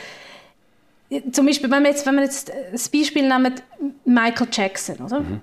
[1.33, 3.55] zum Beispiel, wenn wir jetzt, wenn wir jetzt das Beispiel nehmen,
[4.05, 5.20] Michael Jackson, oder?
[5.20, 5.40] Mhm.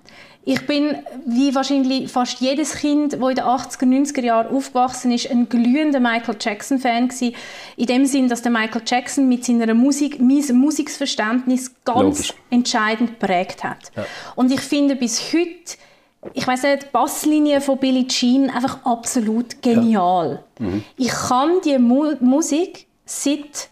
[0.50, 5.30] Ich bin, wie wahrscheinlich fast jedes Kind, das in den 80er, 90er Jahren aufgewachsen ist,
[5.30, 7.36] ein glühender Michael Jackson-Fan gewesen.
[7.76, 12.34] In dem Sinn, dass der Michael Jackson mit seiner Musik, mein Musikverständnis ganz Logisch.
[12.50, 13.92] entscheidend geprägt hat.
[13.94, 14.06] Ja.
[14.38, 15.78] Und ich finde bis heute,
[16.34, 20.46] ich weiß nicht, die Basslinie von Billie Jean einfach absolut genial.
[20.60, 20.66] Ja.
[20.66, 20.84] Mhm.
[20.96, 23.68] Ich kann die Mu Musik seit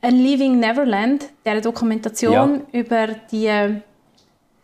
[0.00, 2.80] A Living Neverland, der Dokumentation ja.
[2.80, 3.80] über die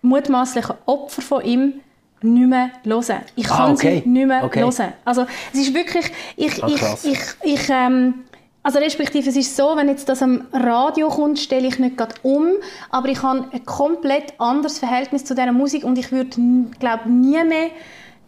[0.02, 1.74] mutmaßlichen Opfer von ihm
[2.22, 3.20] nicht mehr hören.
[3.36, 4.02] Ich ah, kann ah, okay.
[4.04, 4.60] sie nicht mehr okay.
[4.60, 4.92] hören.
[5.04, 8.14] Also es ist wirklich, ich, ah, ich, ich, ich ähm,
[8.62, 12.14] also respektive es ist so, wenn jetzt das am Radio kommt, stelle ich nicht gerade
[12.22, 12.48] um,
[12.90, 16.36] aber ich habe ein komplett anderes Verhältnis zu dieser Musik und ich würde,
[16.78, 17.70] glaube nie mehr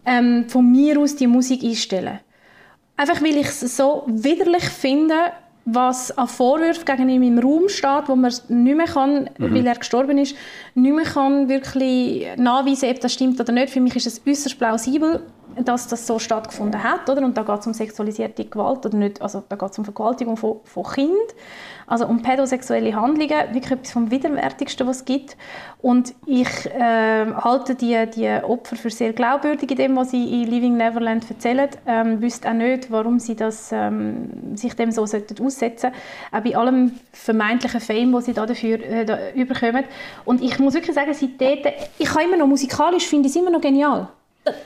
[0.05, 2.19] ähm, von mir aus die Musik einstellen.
[2.97, 5.15] Einfach weil ich es so widerlich finde,
[5.65, 9.55] was an Vorwürfen gegen ihn im Raum steht, wo man nicht mehr kann, mhm.
[9.55, 10.35] weil er gestorben ist,
[10.75, 13.69] nicht mehr kann wirklich nachweisen, ob das stimmt oder nicht.
[13.69, 15.21] Für mich ist es äußerst plausibel,
[15.63, 17.23] dass das so stattgefunden hat, oder?
[17.23, 20.37] Und da geht es um sexualisierte Gewalt oder nicht, also da geht es um Vergewaltigung
[20.37, 21.17] von, von Kindern.
[21.85, 25.35] Also um pädosexuelle Handlungen, wirklich etwas vom Widerwärtigsten, was es gibt.
[25.81, 30.49] Und ich äh, halte die, die Opfer für sehr glaubwürdig in dem, was sie in
[30.49, 31.69] Living Neverland erzählen.
[31.85, 35.91] Ähm, wüsste auch nicht, warum sie das, ähm, sich dem so sollten aussetzen
[36.31, 39.83] Auch bei allem vermeintlichen Fame, das sie da dafür äh, da überkommen.
[40.25, 43.51] Und ich muss wirklich sagen, seitdem, ich kann immer noch musikalisch, finde ich es immer
[43.51, 44.07] noch genial.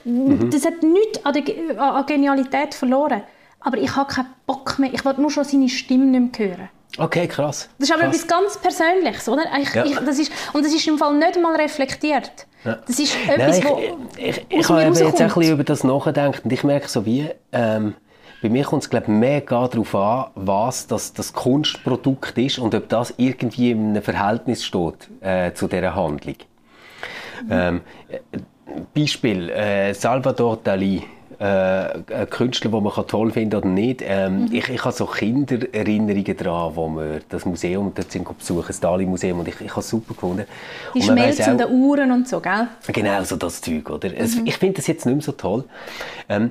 [0.04, 0.50] Mhm.
[0.50, 3.22] das hat nichts an, der, an Genialität verloren.
[3.60, 4.92] Aber ich habe keinen Bock mehr.
[4.92, 6.68] Ich will nur schon seine Stimme nicht mehr hören.
[6.96, 7.68] Okay, krass.
[7.78, 8.16] Das ist aber krass.
[8.16, 9.42] etwas ganz Persönliches, oder?
[9.60, 9.84] Ich, ja.
[9.84, 12.46] ich, das ist, und das ist im Fall nicht mal reflektiert.
[12.64, 12.78] Ja.
[12.86, 13.72] Das ist etwas, Nein,
[14.16, 17.04] ich, ich, ich, ich habe jetzt ein bisschen über das nachgedacht und ich merke so
[17.04, 17.94] wie, ähm,
[18.42, 22.88] bei mir kommt es glaube mega darauf an, was das, das Kunstprodukt ist und ob
[22.88, 26.36] das irgendwie in einem Verhältnis steht äh, zu dieser Handlung.
[27.44, 27.48] Mhm.
[27.50, 27.80] Ähm,
[28.94, 31.02] Beispiel, äh, Salvador Dali
[31.38, 34.02] äh, ein Künstler, den man toll finden oder nicht.
[34.04, 34.48] Ähm, mhm.
[34.52, 39.38] ich, ich habe so Kindererinnerungen daran, wo wir das Museum dort sind besuchen, das Dali-Museum,
[39.40, 40.46] und ich, ich habe es super gefunden.
[40.94, 42.68] Die schmelzenden Uhren und so, gell?
[42.88, 44.08] Genau, so das Zeug, oder?
[44.08, 44.16] Mhm.
[44.16, 45.64] Es, ich finde das jetzt nicht mehr so toll.
[46.28, 46.50] Ähm,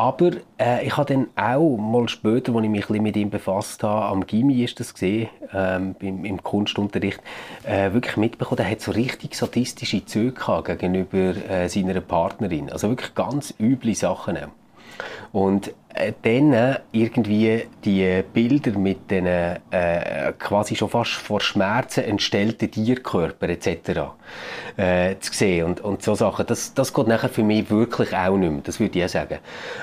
[0.00, 4.06] aber äh, ich habe dann auch mal später, als ich mich mit ihm befasst habe,
[4.06, 7.20] am Gimmi ist das gesehen, ähm, im, im, Kunstunterricht,
[7.64, 12.70] äh, wirklich mitbekommen, er hat so richtig sadistische Züge gegenüber äh, seiner Partnerin.
[12.70, 14.38] Also wirklich ganz üble Sachen.
[15.32, 15.74] Und
[16.22, 19.58] dann äh, irgendwie die Bilder mit den äh,
[20.38, 24.00] quasi schon fast vor Schmerzen entstellten Tierkörpern etc.
[24.76, 28.36] Äh, zu sehen und, und so Sachen, das, das geht nachher für mich wirklich auch
[28.36, 29.38] nicht mehr, das würde ich auch sagen.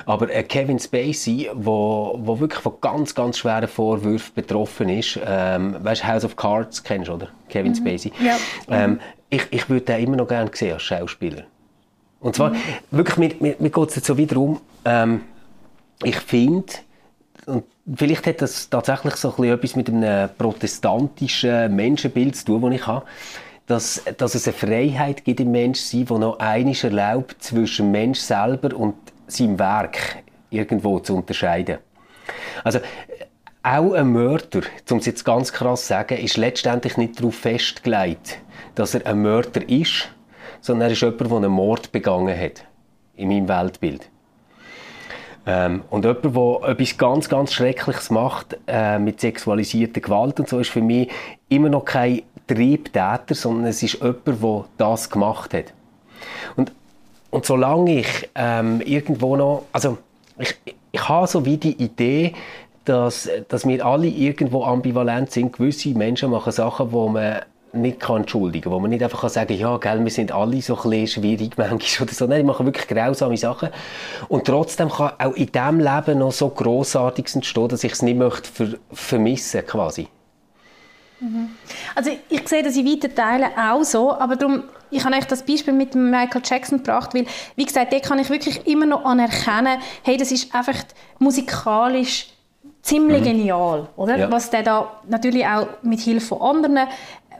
[0.06, 5.76] Aber äh, Kevin Spacey, wo, wo wirklich von ganz, ganz schweren Vorwürfen betroffen ist, ähm,
[5.80, 7.28] weißt House of Cards kennst du, oder?
[7.48, 7.76] Kevin mhm.
[7.76, 8.12] Spacey.
[8.20, 8.36] Ja.
[8.70, 11.44] Ähm, ich, ich würde den immer noch gerne sehen als Schauspieler.
[12.20, 12.56] Und zwar, mhm.
[12.90, 15.20] wirklich, mir, mir, mir geht es jetzt so wieder um, ähm,
[16.04, 16.72] ich finde,
[17.46, 22.86] und vielleicht hat das tatsächlich so etwas mit einem protestantischen Menschenbild zu tun, das ich
[22.86, 23.06] habe,
[23.66, 28.18] dass, dass es eine Freiheit gibt im Menschsein, die noch einiges erlaubt, zwischen dem Mensch
[28.18, 28.94] selber und
[29.26, 31.78] seinem Werk irgendwo zu unterscheiden.
[32.64, 32.80] Also,
[33.62, 38.38] auch ein Mörder, um es jetzt ganz krass zu sagen, ist letztendlich nicht darauf festgelegt,
[38.74, 40.08] dass er ein Mörder ist,
[40.60, 42.64] sondern er ist jemand, der einen Mord begangen hat.
[43.16, 44.08] In meinem Weltbild.
[45.48, 50.58] Ähm, und jemand, der etwas ganz, ganz Schreckliches macht, äh, mit sexualisierter Gewalt und so,
[50.58, 51.08] ist für mich
[51.48, 55.72] immer noch kein Triebtäter, sondern es ist jemand, der das gemacht hat.
[56.56, 56.70] Und,
[57.30, 59.96] und solange ich ähm, irgendwo noch, also
[60.38, 60.54] ich,
[60.92, 62.34] ich habe so wie die Idee,
[62.84, 65.54] dass, dass wir alle irgendwo ambivalent sind.
[65.54, 67.40] Gewisse Menschen machen Sachen, wo man
[67.72, 70.78] nicht kann entschuldigen wo man nicht einfach kann sagen ja, gell, wir sind alle so
[70.78, 72.26] ein schwierig manchmal oder so.
[72.26, 73.70] Nein, die machen wirklich grausame Sachen.
[74.28, 78.18] Und trotzdem kann auch in diesem Leben noch so Grossartiges entstehen, dass ich es nicht
[78.18, 80.08] möchte ver vermissen quasi.
[81.20, 81.50] Mhm.
[81.94, 85.42] Also ich sehe das in weiten Teilen auch so, aber darum, ich habe euch das
[85.42, 87.26] Beispiel mit Michael Jackson gebracht, weil,
[87.56, 90.76] wie gesagt, da kann ich wirklich immer noch anerkennen, hey, das ist einfach
[91.18, 92.28] musikalisch
[92.82, 93.24] ziemlich mhm.
[93.24, 94.16] genial, oder?
[94.16, 94.30] Ja.
[94.30, 96.88] Was der da natürlich auch mit Hilfe von anderen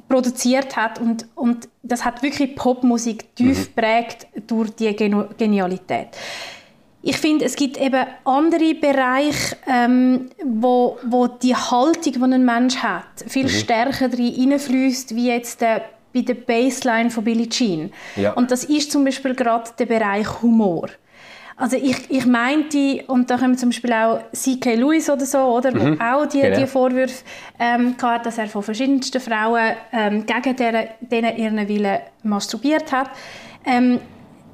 [0.08, 3.72] produziert hat und, und das hat wirklich Popmusik tief mhm.
[3.74, 6.08] prägt durch die Genialität.
[7.00, 12.76] Ich finde, es gibt eben andere Bereiche, ähm, wo, wo die Haltung, die ein Mensch
[12.78, 13.50] hat, viel mhm.
[13.50, 17.92] stärker hineinfließt, wie jetzt der, bei der Bassline von Billie Jean.
[18.16, 18.32] Ja.
[18.32, 20.88] Und das ist zum Beispiel gerade der Bereich Humor.
[21.60, 24.76] Also ich, ich meinte, und da kommen zum Beispiel auch C.K.
[24.76, 25.98] Lewis oder so, oder, mhm.
[25.98, 26.56] wo auch die, genau.
[26.56, 27.24] die Vorwürfe
[27.58, 33.10] ähm, hatte, dass er von verschiedensten Frauen ähm, gegen deren, denen ihren Willen masturbiert hat.
[33.64, 33.98] Ähm,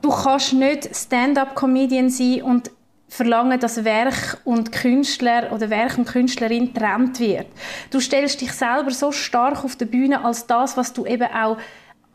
[0.01, 2.71] du kannst nicht Stand-up-Comedian sein und
[3.07, 7.47] verlangen, dass Werk und Künstler oder Werk und Künstlerin getrennt wird.
[7.91, 11.59] Du stellst dich selber so stark auf der Bühne als das, was du eben auch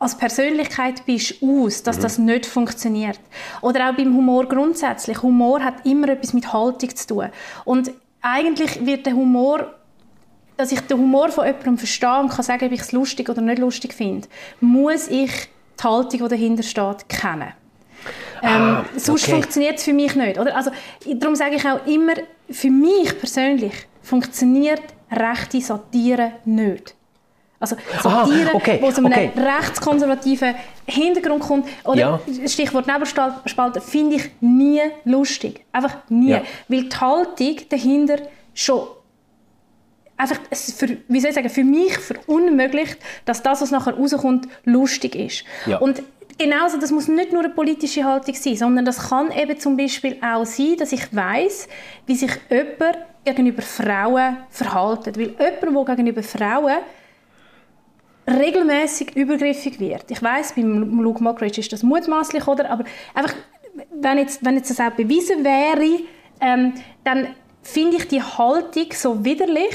[0.00, 2.02] als Persönlichkeit bist aus, dass mhm.
[2.02, 3.20] das nicht funktioniert.
[3.60, 5.22] Oder auch beim Humor grundsätzlich.
[5.22, 7.28] Humor hat immer etwas mit Haltung zu tun.
[7.64, 9.74] Und eigentlich wird der Humor
[10.56, 13.40] dass ich den Humor von jemandem verstehe und kann sagen, ob ich es lustig oder
[13.40, 14.28] nicht lustig finde,
[14.60, 15.30] muss ich
[15.80, 17.54] die Haltung, die dahinter steht, kennen.
[18.42, 19.32] Ähm, ah, sonst okay.
[19.32, 20.38] funktioniert es für mich nicht.
[20.38, 20.54] Oder?
[20.54, 20.70] Also,
[21.14, 22.12] darum sage ich auch immer,
[22.50, 26.94] für mich persönlich funktioniert rechte Satire nicht.
[27.60, 29.30] Also Satire, okay, wo aus einem okay.
[29.36, 30.54] rechtskonservativen
[30.86, 31.68] Hintergrund kommt.
[31.84, 32.20] Oder ja.
[32.46, 35.66] Stichwort Nebelspalten finde ich nie lustig.
[35.70, 36.30] Einfach nie.
[36.30, 36.42] Ja.
[36.68, 38.16] Weil die Haltung dahinter
[38.54, 38.80] schon
[40.16, 45.14] einfach, für, wie soll ich sagen, für mich verunmöglicht, dass das, was nachher rauskommt, lustig
[45.14, 45.44] ist.
[45.66, 45.78] Ja.
[45.78, 46.02] Und
[46.38, 50.16] genauso, das muss nicht nur eine politische Haltung sein, sondern das kann eben zum Beispiel
[50.22, 51.68] auch sein, dass ich weiß,
[52.06, 55.18] wie sich jemand gegenüber Frauen verhält.
[55.18, 56.78] Weil jemand, der gegenüber Frauen
[58.30, 60.10] regelmäßig übergriffig wird.
[60.10, 62.70] Ich weiß, beim Luke Mockridge ist das mutmaßlich, oder?
[62.70, 63.34] Aber einfach,
[63.92, 66.02] wenn jetzt, wenn jetzt das auch bewiesen wäre,
[66.40, 67.28] ähm, dann
[67.62, 69.74] finde ich die Haltung so widerlich,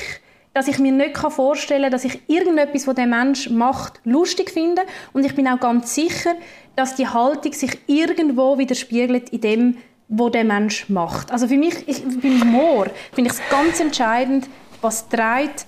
[0.54, 4.84] dass ich mir nicht vorstellen kann, dass ich irgendetwas, was der Mensch macht, lustig finde.
[5.12, 6.34] Und ich bin auch ganz sicher,
[6.76, 11.32] dass die Haltung sich irgendwo widerspiegelt in dem, was der Mensch macht.
[11.32, 14.48] Also für mich, ich, beim Humor finde ich es ganz entscheidend,
[14.82, 15.66] was trägt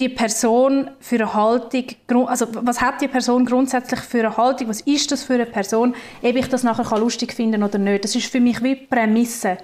[0.00, 4.82] die Person für eine Haltung, also was hat die Person grundsätzlich für eine Haltung, was
[4.82, 8.04] ist das für eine Person, ob ich das nachher lustig finden oder nicht.
[8.04, 9.58] Das ist für mich wie Prämisse.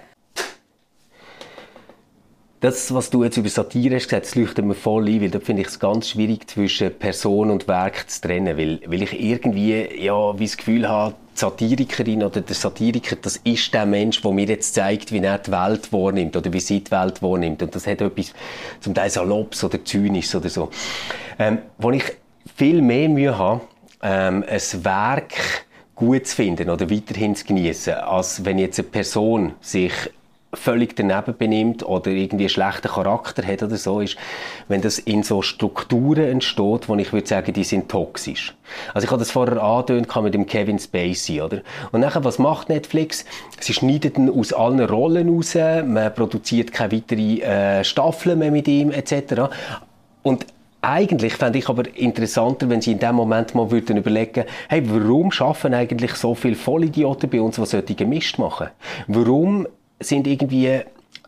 [2.60, 5.40] Das, was du jetzt über Satire hast gesagt, das leuchtet mir voll ein, weil da
[5.40, 10.00] finde ich es ganz schwierig, zwischen Person und Werk zu trennen, weil, weil ich irgendwie,
[10.00, 14.46] ja, wie das Gefühl habe, Satirikerin oder der Satiriker, das ist der Mensch, der mir
[14.46, 17.62] jetzt zeigt, wie er die Welt wahrnimmt oder wie sie die Welt wahrnimmt.
[17.62, 18.32] Und das hat etwas
[18.80, 20.70] zum Teil Salopps oder Zynisches oder so.
[21.38, 22.04] Ähm, wo ich
[22.56, 23.62] viel mehr Mühe habe,
[24.02, 29.54] ähm, ein Werk gut zu finden oder weiterhin zu genießen, als wenn jetzt eine Person
[29.60, 29.92] sich
[30.54, 34.16] völlig daneben benimmt oder irgendwie einen schlechten Charakter hat oder so, ist,
[34.68, 38.54] wenn das in so Strukturen entsteht, wo ich würde sagen, die sind toxisch.
[38.92, 41.62] Also ich habe das vorher angedeutet mit dem Kevin Spacey, oder?
[41.90, 43.24] Und nachher, was macht Netflix?
[43.60, 48.68] Sie schneiden ihn aus allen Rollen raus, man produziert keine weiteren äh, Staffeln mehr mit
[48.68, 49.50] ihm, etc.
[50.22, 50.46] Und
[50.82, 55.30] eigentlich fände ich aber interessanter, wenn Sie in dem Moment mal würden überlegen, hey, warum
[55.30, 58.68] schaffen eigentlich so viele Vollidioten bei uns, die solche Mist machen?
[59.06, 59.66] Warum
[60.02, 60.80] sind irgendwie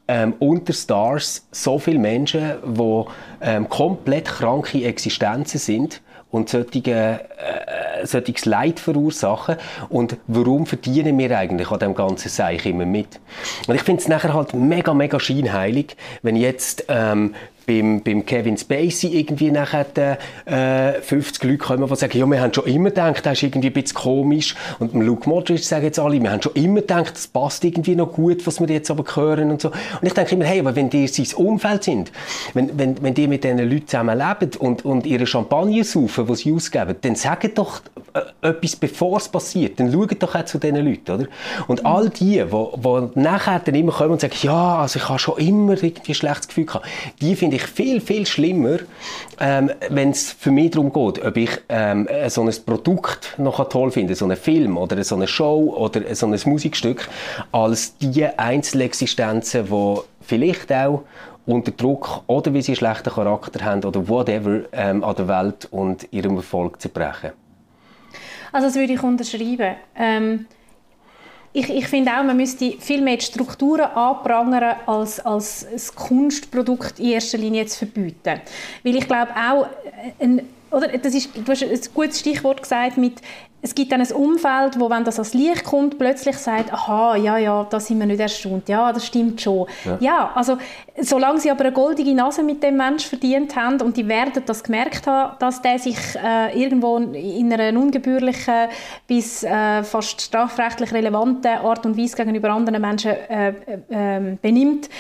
[0.06, 3.04] ähm, unter Stars so viele Menschen, die
[3.40, 9.56] ähm, komplett kranke Existenzen sind und solche, äh, solches Leid verursachen.
[9.88, 13.20] Und warum verdienen wir eigentlich an dem ganzen Seich immer mit?
[13.68, 17.34] Und ich finde es nachher halt mega, mega scheinheilig, wenn jetzt ähm,
[17.66, 22.55] beim, beim Kevin Spacey irgendwie nachher äh, 50 Leute kommen, die sagen, ja, wir haben
[22.55, 24.55] schon immer gedacht, das ist irgendwie ein bisschen komisch.
[24.79, 27.96] Und beim Luke Modric sagen jetzt alle, wir haben schon immer gedacht, das passt irgendwie
[27.96, 29.68] noch gut, was wir jetzt aber hören und so.
[29.70, 32.12] Und ich denke immer, hey, aber wenn die sein Umfeld sind,
[32.55, 36.35] wenn, wenn, wenn die mit diesen Leuten zusammen leben und, und ihre Champagner saufen, die
[36.35, 37.83] sie ausgeben, dann sagen doch
[38.14, 39.81] äh, etwas, bevor es passiert.
[39.81, 41.27] Dann schauen doch auch zu diesen Leuten, oder?
[41.66, 41.87] Und mhm.
[41.87, 45.38] all die, die, die nachher dann immer kommen und sagen, ja, also ich habe schon
[45.38, 46.87] immer irgendwie ein schlechtes Gefühl gehabt,
[47.20, 48.78] die finde ich viel, viel schlimmer,
[49.40, 53.90] ähm, wenn es für mich darum geht, ob ich ähm, so ein Produkt noch toll
[53.90, 57.08] finde, so einen Film oder so eine Show oder so ein Musikstück,
[57.52, 61.02] als die Einzelexistenzen, die vielleicht auch
[61.46, 65.68] unter Druck oder wie sie einen schlechten Charakter haben oder whatever ähm, an der Welt
[65.70, 67.32] und ihrem Erfolg zerbrechen.
[68.52, 69.74] Also das würde ich unterschreiben.
[69.96, 70.46] Ähm,
[71.56, 76.98] ich, ich finde auch, man müsste viel mehr die Strukturen anprangern, als, als das Kunstprodukt
[76.98, 78.40] in erster Linie zu verbieten.
[78.82, 80.42] Weil ich glaube auch, äh, ein,
[80.74, 83.20] oder, das ist, du hast ein gutes Stichwort gesagt mit
[83.64, 87.38] es gibt dann ein Umfeld, wo, wenn das ans Licht kommt, plötzlich sagt, aha, ja,
[87.38, 88.68] ja, da sind wir nicht erstaunt.
[88.68, 89.66] Ja, das stimmt schon.
[89.87, 89.96] Ja.
[90.00, 90.58] ja, also,
[91.00, 94.62] solange sie aber eine goldige Nase mit dem Mensch verdient haben und die werden das
[94.62, 98.68] gemerkt haben, dass der sich äh, irgendwo in einer ungebührlichen
[99.06, 103.54] bis äh, fast strafrechtlich relevanten Art und Weise gegenüber anderen Menschen äh,
[103.88, 104.90] äh, benimmt,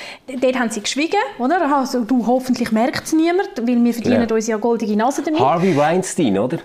[0.40, 1.60] dort haben sie geschwiegen, oder?
[1.76, 4.34] Also, du, hoffentlich merkt es niemand, weil wir verdienen ja.
[4.34, 5.38] uns ja goldige Nase damit.
[5.38, 6.58] Harvey Weinstein, oder?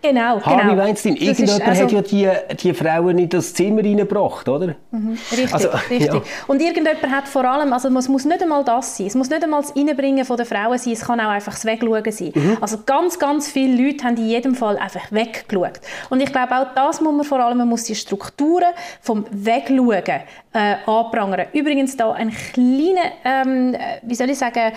[0.00, 0.76] Genau, Harvey genau.
[0.76, 4.76] Weinstein, irgendjemand also, hat ja die, die Frauen in das Zimmer reingebracht, oder?
[4.92, 6.14] Mhm, richtig, also, richtig.
[6.14, 6.22] Ja.
[6.46, 9.42] Und irgendjemand hat vor allem, also es muss nicht einmal das sein, es muss nicht
[9.42, 12.30] einmal das Reinbringen der Frauen sein, es kann auch einfach das Wegschauen sein.
[12.32, 12.58] Mhm.
[12.60, 15.80] Also ganz, ganz viele Leute haben in jedem Fall einfach weggeschaut.
[16.10, 20.04] Und ich glaube, auch das muss man vor allem, man muss die Strukturen vom Wegschauen
[20.52, 21.46] äh, anprangern.
[21.52, 24.72] Übrigens da ein kleiner, ähm, wie soll ich sagen,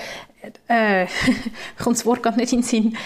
[0.68, 1.06] äh,
[1.84, 2.98] kommt das Wort gar nicht in den Sinn,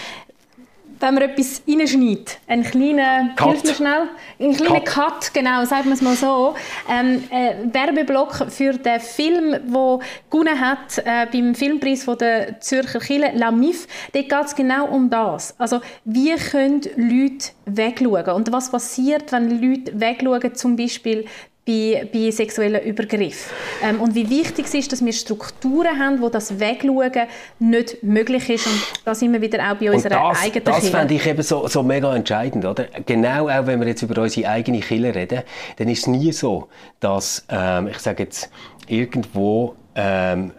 [1.00, 3.64] wenn man etwas reinschneidet, einen kleinen, Cut.
[3.64, 6.54] mir schnell, einen kleinen Cut, Cut genau, sagen wir es mal so,
[6.90, 13.00] ähm, äh, Werbeblock für den Film, der gewonnen hat äh, beim Filmpreis von der Zürcher
[13.00, 15.54] Kille, La Mif, dort geht es genau um das.
[15.58, 18.34] Also, wie können Leute wegschauen?
[18.34, 21.26] Und was passiert, wenn Leute wegschauen, zum Beispiel
[21.66, 23.52] bei, bei sexuellen Übergriffen.
[23.82, 27.26] Ähm, und wie wichtig es ist, dass wir Strukturen haben, wo das Wegschauen
[27.58, 28.66] nicht möglich ist.
[28.66, 31.66] Und da sind wir wieder auch bei unserer das, eigenen Das fände ich eben so,
[31.66, 32.64] so mega entscheidend.
[32.64, 32.86] Oder?
[33.04, 35.42] Genau auch, wenn wir jetzt über unsere eigene Kille reden,
[35.76, 36.68] dann ist es nie so,
[37.00, 38.48] dass, ähm, ich sage jetzt,
[38.86, 40.52] irgendwo ähm,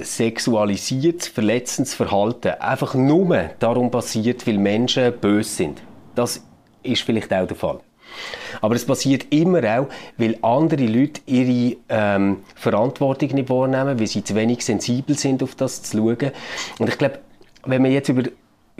[0.00, 5.82] sexualisiertes, verletzendes Verhalten einfach nur darum passiert, weil Menschen böse sind.
[6.16, 6.42] Das
[6.82, 7.80] ist vielleicht auch der Fall.
[8.60, 14.24] Aber es passiert immer auch, weil andere Leute ihre ähm, Verantwortung nicht wahrnehmen, weil sie
[14.24, 16.32] zu wenig sensibel sind, auf das zu schauen.
[16.78, 17.20] Und ich glaube,
[17.64, 18.22] wenn man jetzt über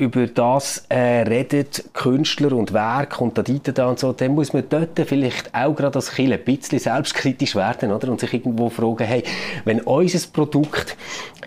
[0.01, 4.65] über das äh, redet, Künstler und Werk und da, da und so, dann muss man
[4.69, 8.11] dort vielleicht auch gerade als Kind ein bisschen selbstkritisch werden oder?
[8.11, 9.23] und sich irgendwo fragen, hey,
[9.65, 10.97] wenn unser Produkt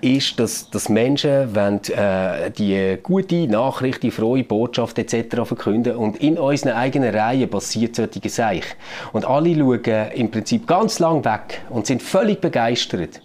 [0.01, 5.43] ist, dass, dass Menschen wenn äh, die gute Nachricht, die frohe Botschaft etc.
[5.43, 8.65] verkünden und in unseren eigenen Reihen passiert solche Seich.
[9.13, 13.21] Und alle schauen im Prinzip ganz lang weg und sind völlig begeistert.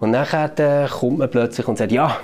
[0.00, 2.16] Und nachher äh, kommt man plötzlich und sagt, ja,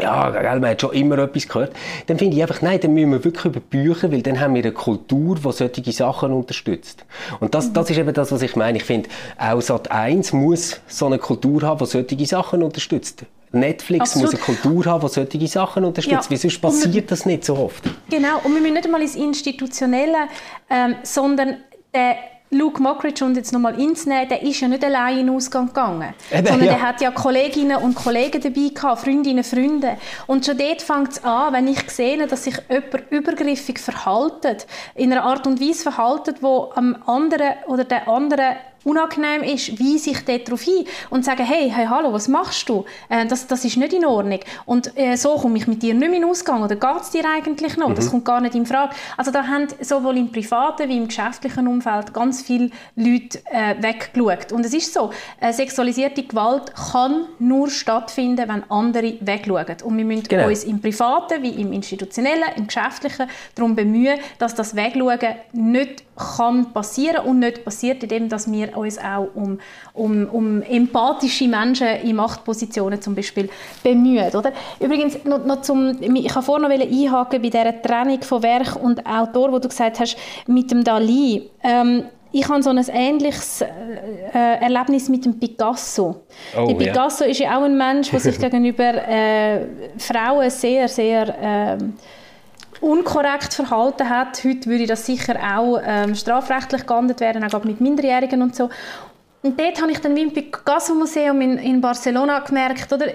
[0.00, 1.72] ja, man hat schon immer etwas gehört.
[2.06, 4.62] Dann finde ich einfach, nein, dann müssen wir wirklich über Bücher, weil dann haben wir
[4.62, 7.04] eine Kultur, die solche Sachen unterstützt.
[7.40, 8.78] Und das, das ist eben das, was ich meine.
[8.78, 13.24] Ich finde, auch Sat 1 muss so eine Kultur haben, die solche Sachen unterstützt.
[13.52, 14.32] Netflix Absolut.
[14.32, 16.24] muss eine Kultur haben, die solche Sachen unterstützt.
[16.24, 16.30] Ja.
[16.30, 17.82] Wie sonst passiert wir, das nicht so oft?
[18.08, 20.28] Genau, und wir müssen nicht einmal ins Institutionelle,
[20.68, 21.56] ähm, sondern
[21.92, 22.16] der
[22.52, 25.68] Luke Mockridge und jetzt nochmal ins Nehmen, der ist ja nicht allein in den Ausgang
[25.68, 26.74] gegangen, Eben, sondern ja.
[26.74, 29.98] der hat ja Kolleginnen und Kollegen dabei gehabt, Freundinnen, Freunde.
[30.26, 35.12] Und schon dort fängt es an, wenn ich sehe, dass sich jemand übergriffig verhaltet, in
[35.12, 40.24] einer Art und Weise verhaltet, wo am anderen oder der andere unangenehm ist, weise ich
[40.24, 42.84] darauf ein und sage, hey, hey, hallo, was machst du?
[43.08, 44.40] Äh, das, das ist nicht in Ordnung.
[44.66, 46.62] Und äh, so komme ich mit dir nicht mehr in Ausgang.
[46.62, 47.88] Oder geht es dir eigentlich noch?
[47.88, 47.94] Mhm.
[47.94, 48.94] Das kommt gar nicht in Frage.
[49.16, 54.52] Also da haben sowohl im privaten wie im geschäftlichen Umfeld ganz viele Leute äh, weggeschaut.
[54.52, 55.10] Und es ist so,
[55.40, 59.76] äh, sexualisierte Gewalt kann nur stattfinden, wenn andere wegschauen.
[59.84, 60.48] Und wir müssen genau.
[60.48, 65.18] uns im privaten wie im institutionellen, im geschäftlichen darum bemühen, dass das Wegschauen
[65.52, 69.58] nicht kann passieren und nicht passiert, indem dass wir uns auch um,
[69.94, 73.48] um, um empathische Menschen in Machtpositionen zum Beispiel
[73.82, 74.28] bemühen.
[74.34, 74.52] Oder?
[74.78, 79.04] Übrigens, noch, noch zum, ich habe vorhin noch einhaken bei dieser Trennung von Werk und
[79.06, 80.16] Autor, wo du gesagt hast,
[80.46, 81.50] mit dem Dali.
[81.62, 83.68] Ähm, ich habe so ein ähnliches äh,
[84.32, 86.22] Erlebnis mit dem Picasso.
[86.56, 87.30] Oh, der Picasso yeah.
[87.30, 89.66] ist ja auch ein Mensch, der sich gegenüber äh,
[89.98, 91.78] Frauen sehr, sehr äh,
[92.80, 94.42] unkorrekt verhalten hat.
[94.44, 98.70] Heute würde das sicher auch ähm, strafrechtlich geahndet werden, auch mit Minderjährigen und so.
[99.42, 103.06] Und dort habe ich dann wie im Picasso-Museum in, in Barcelona gemerkt, oder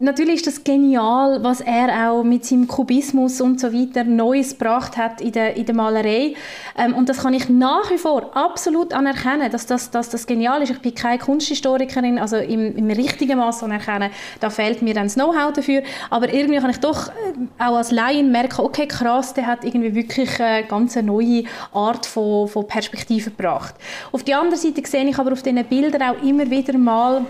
[0.00, 4.96] natürlich ist das genial, was er auch mit seinem Kubismus und so weiter Neues gebracht
[4.96, 6.34] hat in der, in der Malerei.
[6.76, 10.62] Ähm, und das kann ich nach wie vor absolut anerkennen, dass das, dass das genial
[10.62, 10.70] ist.
[10.70, 15.14] Ich bin keine Kunsthistorikerin, also im, im richtigen Maß anerkennen, da fehlt mir dann das
[15.14, 15.82] Know-how dafür.
[16.08, 17.12] Aber irgendwie kann ich doch äh,
[17.58, 22.48] auch als Laien merken, okay, krass, der hat irgendwie wirklich eine ganz neue Art von,
[22.48, 23.74] von Perspektive gebracht.
[24.12, 27.26] Auf der anderen Seite sehe ich aber auf diesen Bildern auch immer wieder mal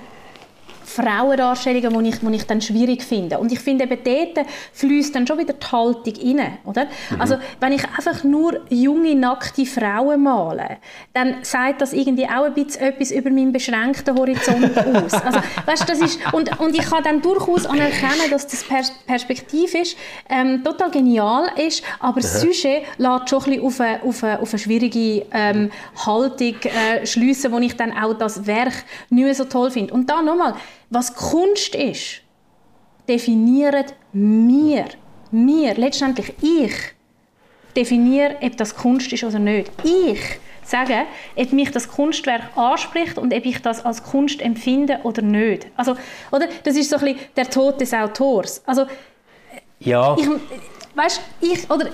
[0.91, 3.39] Frauendarstellungen, die ich, die ich dann schwierig finde.
[3.39, 6.85] Und ich finde eben dort fließt dann schon wieder die Haltung rein, oder?
[6.85, 7.21] Mhm.
[7.21, 10.79] Also wenn ich einfach nur junge, nackte Frauen male,
[11.13, 15.15] dann sagt das irgendwie auch ein bisschen etwas über meinen beschränkten Horizont aus.
[15.15, 19.95] Also, weißt, das ist, und, und ich kann dann durchaus anerkennen, dass das Pers perspektivisch
[20.29, 24.41] ähm, total genial ist, aber das Sujet lässt schon ein bisschen auf eine, auf eine,
[24.41, 25.71] auf eine schwierige ähm,
[26.05, 29.95] Haltung äh, schliessen, wo ich dann auch das Werk nicht mehr so toll finde.
[29.95, 30.55] Und da nochmal,
[30.91, 32.23] was Kunst ist,
[33.09, 34.87] definieren wir.
[35.33, 36.75] Wir, letztendlich ich,
[37.77, 39.71] definiere, ob das Kunst ist oder nicht.
[39.85, 40.21] Ich
[40.65, 45.69] sage, ob mich das Kunstwerk anspricht und ob ich das als Kunst empfinde oder nicht.
[45.77, 45.97] Also,
[46.33, 46.49] oder?
[46.65, 48.63] Das ist so ein bisschen der Tod des Autors.
[48.67, 48.87] Also,
[49.79, 50.17] ja.
[50.19, 50.29] Ich,
[50.95, 51.87] weißt, ich, oder,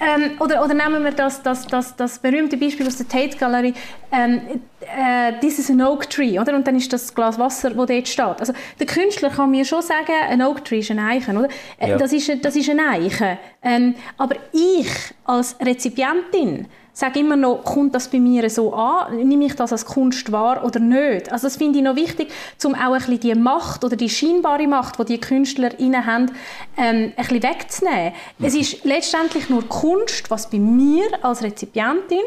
[0.00, 3.74] ähm, oder, oder nehmen wir das, das, das, das berühmte Beispiel aus der Tate Gallery,
[4.10, 4.40] ähm,
[4.80, 6.54] äh, «This is an oak tree», oder?
[6.54, 8.40] Und dann ist das Glas Wasser, das dort steht.
[8.40, 11.48] Also der Künstler kann mir schon sagen, ein Oak tree ist ein Eichen, oder?
[11.78, 11.96] Äh, ja.
[11.96, 13.38] das, ist, das ist ein Eichen.
[13.62, 14.88] Ähm, aber ich
[15.24, 19.16] als Rezipientin sage immer noch, kommt das bei mir so an?
[19.16, 21.32] Nehme ich das als Kunst wahr oder nicht?
[21.32, 22.30] Also das finde ich noch wichtig,
[22.64, 26.30] um auch ein bisschen die Macht oder die scheinbare Macht, die die Künstler haben,
[26.76, 28.12] ähm, ein bisschen wegzunehmen.
[28.38, 28.44] Mhm.
[28.44, 32.20] Es ist letztendlich nur Kunst, was bei mir als Rezipientin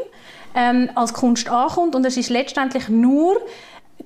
[0.56, 3.38] ähm, als Kunst ankommt und es ist letztendlich nur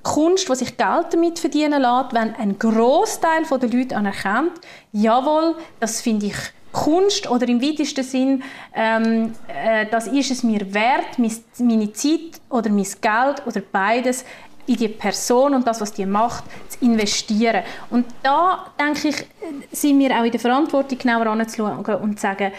[0.02, 4.52] Kunst, die sich Geld damit verdienen lässt, wenn ein Großteil der Leute anerkennt,
[4.92, 6.36] jawohl, das finde ich
[6.72, 8.42] Kunst oder im weitesten Sinn,
[8.74, 14.24] ähm, äh, das ist es mir wert, meine Zeit oder mein Geld oder beides
[14.66, 17.62] in die Person und das, was die macht, zu investieren.
[17.90, 19.26] Und da, denke ich,
[19.72, 22.52] sind wir auch in der Verantwortung, genauer anzuschauen und zu sagen,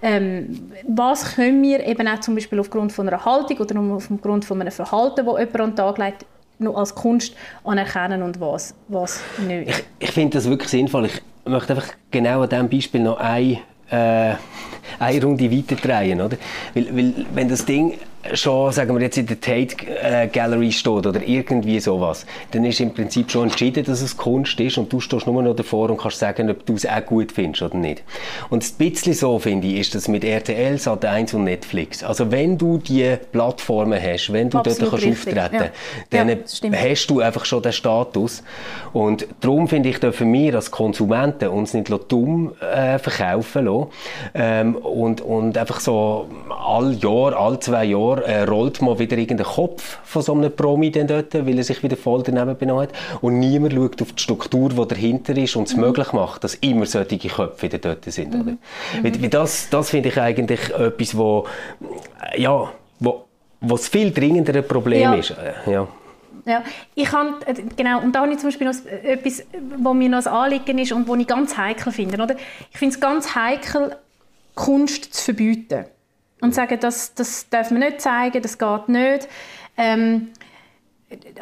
[0.00, 4.60] ähm, was können wir eben auch zum Beispiel aufgrund von einer Haltung oder aufgrund von
[4.60, 6.26] einem Verhalten, das jemand an den Tag legt,
[6.60, 9.68] noch als Kunst anerkennen und was, was nicht.
[9.68, 11.06] Ich, ich finde das wirklich sinnvoll.
[11.06, 13.58] Ich möchte einfach genau an diesem Beispiel noch ein,
[13.90, 14.34] äh,
[14.98, 16.20] eine Runde weiter drehen.
[16.20, 16.36] Oder?
[16.74, 17.98] Weil, weil, wenn das Ding
[18.34, 22.80] schon, sagen wir jetzt, in der Tate äh, Gallery steht oder irgendwie sowas, dann ist
[22.80, 25.98] im Prinzip schon entschieden, dass es Kunst ist und du stehst nur noch davor und
[25.98, 28.02] kannst sagen, ob du es auch gut findest oder nicht.
[28.50, 32.02] Und ein bisschen so, finde ich, ist das mit RTL, Sat1 und Netflix.
[32.02, 35.70] Also wenn du die Plattformen hast, wenn du Absolut dort kannst auftreten ja.
[36.10, 36.36] dann ja,
[36.72, 38.42] hast du einfach schon den Status.
[38.92, 43.86] Und darum finde ich, dürfen wir als Konsumenten uns nicht dumm äh, verkaufen lassen.
[44.34, 49.46] Ähm, und, und einfach so all Jahr, all zwei Jahre äh, rollt mal wieder irgendein
[49.46, 53.22] Kopf von so einem Promi dann dort, weil er sich wieder voll daneben benannt hat.
[53.22, 55.82] Und niemand schaut auf die Struktur, die dahinter ist und es mhm.
[55.82, 58.34] möglich macht, dass immer solche Köpfe wieder dort sind.
[58.34, 58.40] Mhm.
[58.40, 59.18] Oder?
[59.18, 59.30] Mhm.
[59.30, 61.46] Das, das finde ich eigentlich etwas, wo,
[62.36, 63.24] ja, wo,
[63.60, 65.14] was viel dringendere Problem ja.
[65.14, 65.30] ist.
[65.30, 65.88] Äh, ja.
[66.44, 66.62] Ja,
[66.94, 69.44] ich kann, äh, genau, und da habe ich zum Beispiel noch etwas,
[69.76, 72.22] was mir noch ein Anliegen ist und was ich ganz heikel finde.
[72.22, 72.36] Oder?
[72.70, 73.96] Ich finde es ganz heikel,
[74.54, 75.84] Kunst zu verbieten.
[76.40, 79.28] Und sagen, das, das darf man nicht zeigen, das geht nicht.
[79.76, 80.28] Ähm,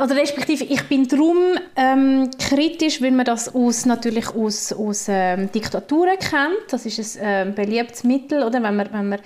[0.00, 1.38] oder respektive, ich bin darum
[1.74, 6.70] ähm, kritisch, weil man das aus, natürlich aus, aus ähm, Diktaturen kennt.
[6.70, 8.62] Das ist ein ähm, beliebtes Mittel, oder?
[8.62, 9.20] wenn man, wenn man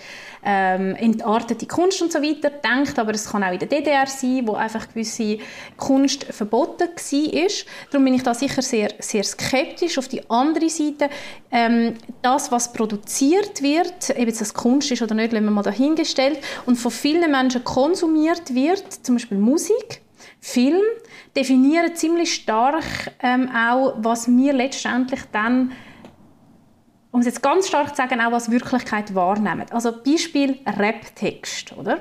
[0.45, 2.99] ähm, entartete Kunst und so weiter denkt.
[2.99, 5.39] Aber es kann auch in der DDR sein, wo einfach gewisse
[5.77, 7.49] Kunst verboten war.
[7.91, 9.99] Darum bin ich da sicher sehr, sehr skeptisch.
[9.99, 11.11] Auf die andere Seite,
[11.51, 16.39] ähm, das, was produziert wird, ob das Kunst ist oder nicht, lassen wir mal dahingestellt,
[16.67, 20.03] und von vielen Menschen konsumiert wird, zum Beispiel Musik,
[20.41, 20.81] Film
[21.37, 22.85] definieren ziemlich stark
[23.23, 25.73] ähm, auch, was wir letztendlich dann,
[27.13, 29.67] um es jetzt ganz stark zu sagen, auch als Wirklichkeit wahrnehmen.
[29.71, 31.99] Also Beispiel Rap-Text, oder?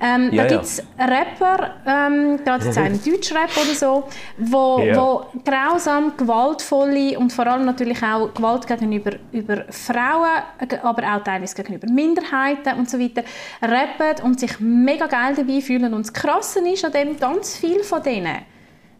[0.00, 1.04] Ähm, ja, da gibt es ja.
[1.06, 4.04] Rapper, ähm, gerade jetzt einen Deutschrap oder so,
[4.36, 4.94] wo, ja.
[4.94, 10.42] wo grausam, gewaltvolle und vor allem natürlich auch Gewalt gegenüber über Frauen,
[10.82, 13.22] aber auch teilweise gegenüber Minderheiten und so weiter,
[13.62, 15.94] rappen und sich mega geil dabei fühlen.
[15.94, 18.42] Und das Krasse ist an dem, ganz viele von denen,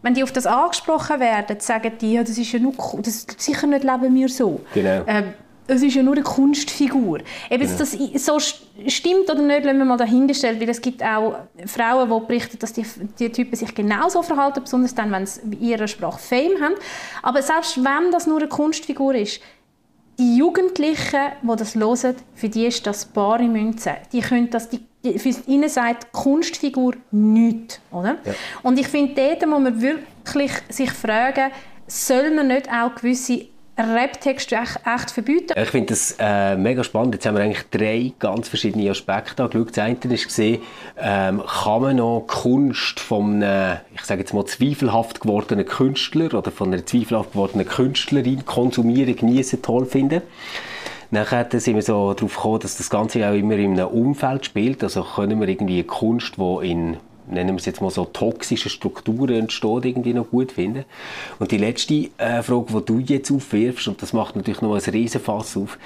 [0.07, 3.67] wenn die auf das angesprochen werden, sagen die, ja, das ist ja nur, das, sicher
[3.67, 4.61] nicht leben wir so.
[4.73, 5.03] Genau.
[5.05, 5.33] Ähm,
[5.67, 7.19] es ist ja nur eine Kunstfigur.
[7.49, 7.91] Ob jetzt das
[8.23, 12.57] so stimmt oder nicht, lassen wir mal dahingestellt, weil es gibt auch Frauen, die berichten,
[12.57, 12.85] dass die,
[13.19, 16.75] die Typen sich genauso verhalten, besonders dann, wenn sie in ihrer Sprache Fame haben.
[17.21, 19.41] Aber selbst wenn das nur eine Kunstfigur ist,
[20.17, 23.97] die Jugendlichen, die das hören, für die ist das bare Münze.
[24.13, 24.79] Die können das, die,
[25.13, 27.79] für ihnen sagt Kunstfigur nichts.
[27.91, 28.17] Oder?
[28.23, 28.33] Ja.
[28.63, 31.51] Und ich finde, dort muss man wirklich sich fragen,
[31.87, 33.45] soll man nicht auch gewisse
[33.77, 35.53] Rap-Text echt, verbieten?
[35.55, 37.13] Ich finde das äh, mega spannend.
[37.13, 39.69] Jetzt haben wir eigentlich drei ganz verschiedene Aspekte angeschaut.
[39.69, 40.63] Das eine ist gesehen,
[40.97, 46.49] ähm, kann man noch Kunst von einem, ich sage jetzt mal, zweifelhaft gewordenen Künstler oder
[46.49, 50.23] von einer zweifelhaft gewordenen Künstlerin konsumieren, genießen, toll finden?
[51.09, 54.83] Nachher sind wir so darauf gekommen, dass das Ganze auch immer in einem Umfeld spielt.
[54.83, 56.97] Also können wir irgendwie Kunst, die in
[57.29, 60.85] nennen wir es jetzt mal so, toxische Strukturen entstehen, irgendwie noch gut finden.
[61.39, 64.81] Und die letzte äh, Frage, die du jetzt aufwirfst, und das macht natürlich noch ein
[64.81, 65.77] Riesenfass auf,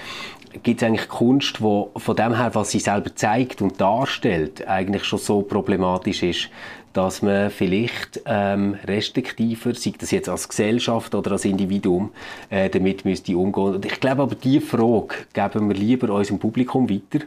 [0.64, 5.04] gibt es eigentlich Kunst, die von dem her, was sie selber zeigt und darstellt, eigentlich
[5.04, 6.50] schon so problematisch ist,
[6.94, 12.12] dass man vielleicht ähm, restriktiver, sei das jetzt als Gesellschaft oder als Individuum,
[12.50, 13.76] äh, damit müsste umgehen.
[13.76, 17.26] Und ich glaube aber, diese Frage geben wir lieber unserem Publikum weiter,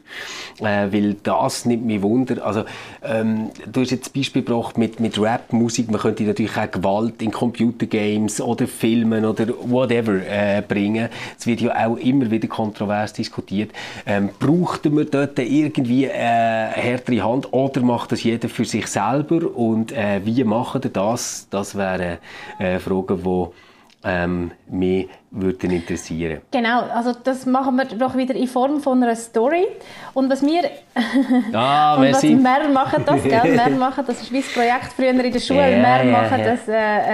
[0.60, 2.44] äh, weil das nimmt mich Wunder.
[2.44, 2.64] Also,
[3.02, 6.70] ähm, du hast jetzt das Beispiel gebracht mit, mit Rap, Musik, man könnte natürlich auch
[6.70, 11.08] Gewalt in Computergames oder Filmen oder whatever äh, bringen.
[11.38, 13.70] Es wird ja auch immer wieder kontrovers diskutiert.
[14.06, 18.86] Ähm, braucht man dort irgendwie eine äh, härtere Hand oder macht das jeder für sich
[18.86, 21.48] selber und äh, wie machen wir das?
[21.50, 22.18] Das wären
[22.58, 23.46] äh, Fragen, die
[24.04, 26.42] ähm, mich würden interessieren.
[26.50, 29.66] Genau, also das machen wir doch wieder in Form von einer Story.
[30.12, 30.70] Und was wir
[31.52, 33.42] ah, und was wir machen das, gell?
[33.44, 35.60] wir machen das ist wie das Projekt früher in der Schule.
[35.60, 36.56] Yeah, wir machen yeah.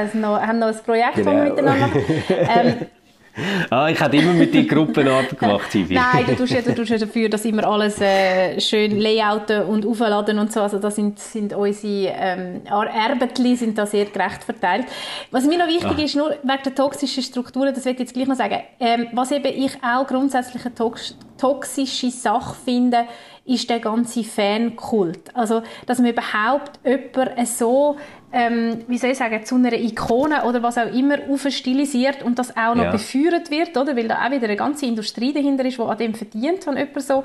[0.02, 1.30] das, äh, noch, haben noch ein Projekt, genau.
[1.30, 2.04] das wir miteinander machen.
[2.30, 2.86] Ähm,
[3.70, 5.94] ah, ich habe immer mit den Gruppen abgemacht, Sivi.
[5.94, 9.86] Nein, du tust, ja, du tust ja dafür, dass immer alles äh, schön layouten und
[9.86, 10.60] aufladen und so.
[10.60, 14.86] Also da sind, sind unsere ähm, Erbetli sind da sehr gerecht verteilt.
[15.30, 16.02] Was mir noch wichtig ah.
[16.02, 19.30] ist, nur wegen der toxischen Strukturen, das will ich jetzt gleich noch sagen, ähm, was
[19.30, 23.06] eben ich auch grundsätzlich eine tox toxische Sache finde,
[23.46, 25.34] ist der ganze Fankult.
[25.34, 27.96] Also, dass man überhaupt jemanden so
[28.32, 32.56] ähm, wie soll ich sagen, zu einer Ikone oder was auch immer aufstilisiert und das
[32.56, 32.92] auch noch ja.
[32.92, 33.96] befeuert wird, oder?
[33.96, 37.02] Weil da auch wieder eine ganze Industrie dahinter ist, die an dem verdient, wenn jemand
[37.02, 37.22] so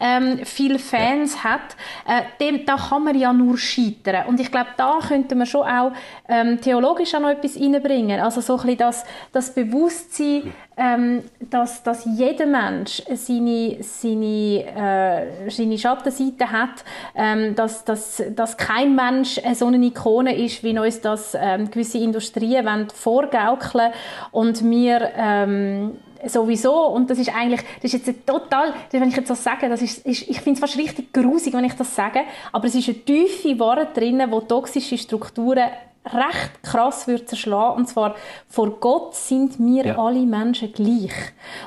[0.00, 1.50] ähm, viele Fans ja.
[1.50, 1.76] hat.
[2.06, 4.26] Äh, dem, da kann man ja nur scheitern.
[4.26, 5.92] Und ich glaube, da könnte man schon auch
[6.28, 8.20] ähm, theologisch auch noch etwas reinbringen.
[8.20, 15.50] Also so ein bisschen das, das Bewusstsein, ähm, dass, dass jeder Mensch seine, seine, äh,
[15.50, 21.00] seine Schattenseite hat, ähm, dass, dass, dass kein Mensch so eine Ikone ist, wie uns
[21.00, 23.92] das ähm, gewisse Industrien wollen vorgaukeln.
[24.30, 26.86] Und wir ähm, sowieso.
[26.86, 30.04] Und das ist eigentlich das ist jetzt total wenn ich jetzt das sage das ist,
[30.04, 32.20] ist ich finde es fast richtig grusig wenn ich das sage.
[32.52, 35.68] Aber es ist eine tiefe Wahrheit drin wo toxische Strukturen
[36.04, 37.76] recht krass würde zerschlagen.
[37.76, 38.14] Und zwar,
[38.48, 39.98] vor Gott sind wir ja.
[39.98, 41.12] alle Menschen gleich.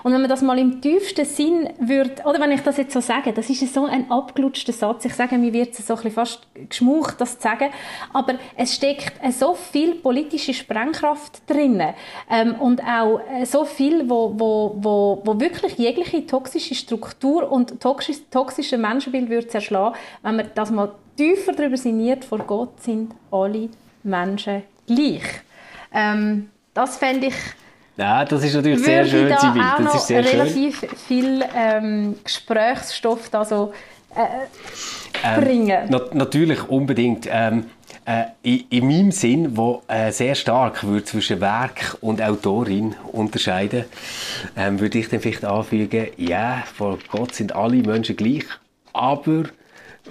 [0.04, 3.02] Und wenn man das mal im tiefsten Sinn würde, oder wenn ich das jetzt so
[3.02, 5.06] sage, das ist so ein abgelutschter Satz.
[5.06, 7.70] Ich sage, mir wird es so ein fast geschmucht, das zu sagen.
[8.14, 11.82] Aber es steckt so viel politische Sprengkraft drin.
[12.30, 17.80] Ähm, und auch äh, so viel, wo, wo, wo, wo wirklich jegliche toxische Struktur und
[17.80, 23.14] toxische, toxische Menschenbild würde zerschlagen, wenn man das mal tiefer darüber sinniert, vor Gott sind
[23.32, 23.70] alle
[24.04, 25.24] Menschen gleich.
[25.94, 27.36] Ähm, das fände ich
[27.98, 29.62] ja, das ist natürlich sehr schön, da Sibyl.
[29.62, 30.90] Das auch ist sehr relativ schön.
[31.08, 33.74] viel ähm, Gesprächsstoff da so,
[34.16, 34.22] äh,
[35.24, 35.88] ähm, bringen.
[35.90, 37.28] Na, natürlich, unbedingt.
[37.30, 37.66] Ähm,
[38.06, 43.86] äh, in, in, meinem Sinn, wo äh, sehr stark würde zwischen Werk und Autorin unterscheiden,
[44.58, 48.46] ähm, würde ich dann vielleicht anfügen, ja, vor Gott sind alle Menschen gleich,
[48.94, 49.44] aber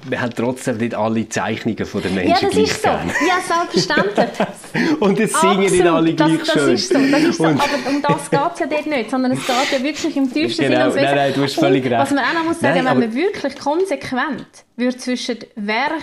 [0.08, 2.88] wir haben trotzdem nicht alle Zeichnungen von den Menschen Ja, das ist so.
[2.88, 3.12] Gern.
[3.28, 4.48] Ja, selbstverständlich.
[5.00, 6.74] und es singen nicht alle gleich das, schön.
[6.74, 7.44] Ist so, das ist so.
[7.44, 10.62] Aber um das geht es ja dort nicht, sondern es geht ja wirklich im tiefsten
[10.62, 10.76] genau.
[10.76, 11.92] Sinne ums Nein, nein, du hast völlig recht.
[11.94, 14.46] Was man auch noch muss sagen, nein, wenn man wirklich konsequent
[14.76, 16.02] würde zwischen Werk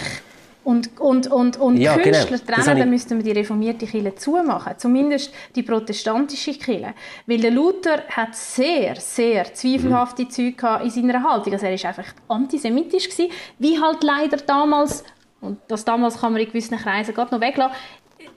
[0.68, 2.03] und, und, und, und ja, genau.
[2.03, 2.61] Künstler genau.
[2.61, 4.74] trennen, dann müssten wir die reformierte Kirche zumachen.
[4.78, 6.93] Zumindest die protestantische Kirche.
[7.26, 10.30] Weil der Luther hat sehr, sehr zweifelhafte mhm.
[10.30, 11.53] Züge in seiner Haltung.
[11.53, 15.05] Also er war einfach antisemitisch gewesen, wie halt leider damals
[15.39, 17.76] und das damals kann man in gewissen Kreisen gerade noch weglassen,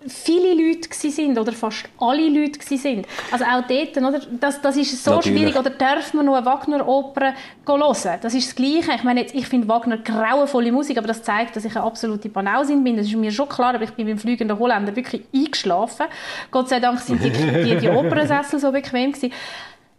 [0.07, 3.07] viele Leute sind oder fast alle Leute sind.
[3.31, 4.21] Also auch dort, oder?
[4.41, 5.39] Das, das ist so Natürlich.
[5.39, 5.59] schwierig.
[5.59, 7.35] Oder darf man noch eine Wagner-Oper
[7.67, 8.19] hören?
[8.23, 8.93] Das ist das Gleiche.
[8.97, 12.29] Ich meine, jetzt, ich finde Wagner grauenvolle Musik, aber das zeigt, dass ich eine absolute
[12.29, 12.97] Banausin bin.
[12.97, 16.07] Das ist mir schon klar, aber ich bin beim fliegenden Holländer wirklich eingeschlafen.
[16.51, 19.33] Gott sei Dank sind die, die, die Opernsessel so bequem gewesen.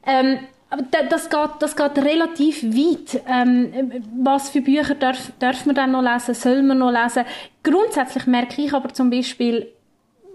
[0.06, 0.40] Ähm,
[0.72, 3.22] aber das geht, das geht relativ weit.
[3.28, 6.34] Ähm, was für Bücher darf, darf man dann noch lesen?
[6.34, 7.26] Soll man noch lesen?
[7.62, 9.68] Grundsätzlich merke ich aber zum Beispiel,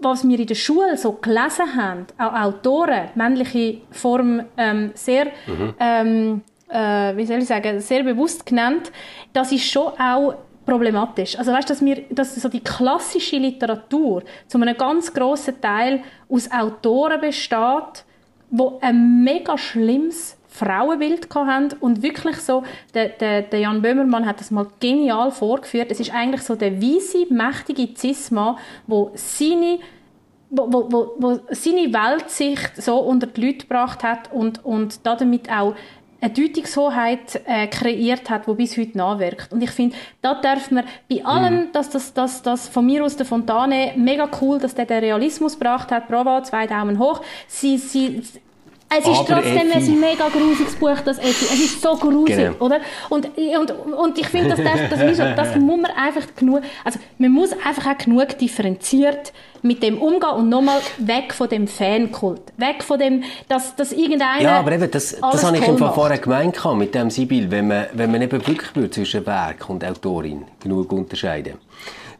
[0.01, 5.73] was wir in der Schule so gelesen haben, auch Autoren, männliche Form, ähm, sehr, mhm.
[5.79, 8.91] ähm, äh, wie soll ich sagen, sehr bewusst genannt,
[9.33, 10.35] das ist schon auch
[10.65, 11.37] problematisch.
[11.39, 16.51] Also weißt, dass wir, dass so die klassische Literatur zu einem ganz großen Teil aus
[16.51, 18.03] Autoren besteht,
[18.49, 24.39] wo ein mega schlimmes Frauenbild haben und wirklich so, der, der, der Jan Böhmermann hat
[24.39, 25.91] das mal genial vorgeführt.
[25.91, 29.79] Es ist eigentlich so der weise, mächtige Cis-Mann, wo seine
[30.49, 35.75] wo, wo, wo, seine Weltsicht so unter die Leute gebracht hat und, und damit auch
[36.19, 39.53] eine Deutungshoheit äh, kreiert hat, die bis heute nachwirkt.
[39.53, 41.71] Und ich finde, da darf man bei allem, mhm.
[41.73, 45.53] dass das, das, das von mir aus der Fontane, mega cool, dass der den Realismus
[45.53, 47.21] gebracht hat, bravo, zwei Daumen hoch.
[47.47, 48.23] Sie, sie,
[48.89, 49.91] es ist aber trotzdem Effi.
[49.91, 51.45] ein mega grusiges Buch, das Effi.
[51.45, 52.65] Es ist so grusig, genau.
[52.65, 52.79] oder?
[53.09, 57.31] Und, und, und ich finde, das, das, das, das muss man einfach genug, also man
[57.31, 62.41] muss einfach auch genug differenziert mit dem umgehen und nochmal weg von dem Fankult.
[62.57, 66.17] Weg von dem, dass, dass irgendeiner Ja, aber eben, das, das habe ich im vorher
[66.19, 70.91] gemeint mit dem Sibyl, wenn man, wenn man eben wirklich zwischen Werk und Autorin genug
[70.93, 71.55] unterscheiden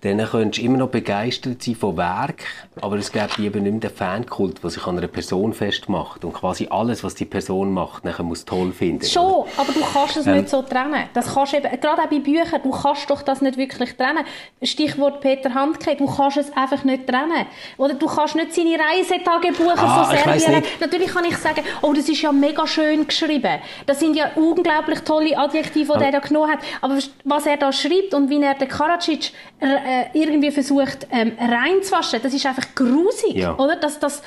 [0.02, 2.44] dann könntest du immer noch begeistert sein von Werk,
[2.82, 6.34] aber es gibt eben nicht mehr den Fankult, der sich an einer Person festmacht und
[6.34, 9.06] quasi alles, was die Person macht, nachher muss toll finden.
[9.06, 9.48] Schon, oder?
[9.58, 11.06] aber du kannst es ähm, nicht so trennen.
[11.14, 14.24] Das kannst eben, gerade auch bei Büchern, du kannst doch das nicht wirklich trennen.
[14.62, 17.48] Stichwort Peter Handke, du kannst es einfach nicht trennen.
[17.78, 20.64] Oder du kannst nicht seine Reisetagebuche ah, von Serbien...
[20.80, 23.60] Natürlich kann ich sagen, oh, das ist ja mega schön geschrieben.
[23.86, 26.06] Das sind ja unglaublich tolle Adjektive, die ah.
[26.06, 26.60] er da genommen hat.
[26.82, 29.32] Aber was er da schreibt und wie er den Karadzic
[29.88, 33.56] äh, irgendwie versucht ähm, reinzuwaschen, das ist einfach grusig, ja.
[33.58, 33.78] oder?
[33.78, 34.22] Das, das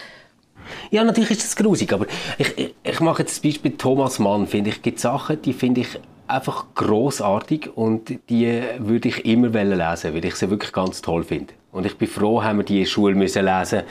[0.91, 2.07] ja, natürlich ist das grusig, aber
[2.39, 5.83] ich, ich, ich mache jetzt das Beispiel Thomas Mann, finde ich, gibt Sachen, die finde
[5.83, 11.25] ich einfach großartig und die würde ich immer lesen, weil ich sie wirklich ganz toll
[11.25, 11.55] finde.
[11.73, 13.83] Und ich bin froh, haben wir die in der Schule müssen lesen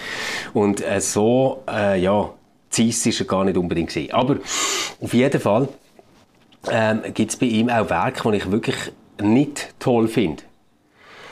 [0.54, 2.30] und äh, so, äh, ja,
[2.70, 4.14] Zeiss ist er gar nicht unbedingt gesehen.
[4.14, 4.38] Aber
[5.02, 5.68] auf jeden Fall
[6.72, 8.78] ähm, gibt es bei ihm auch Werke, die ich wirklich
[9.22, 10.44] nicht toll finde.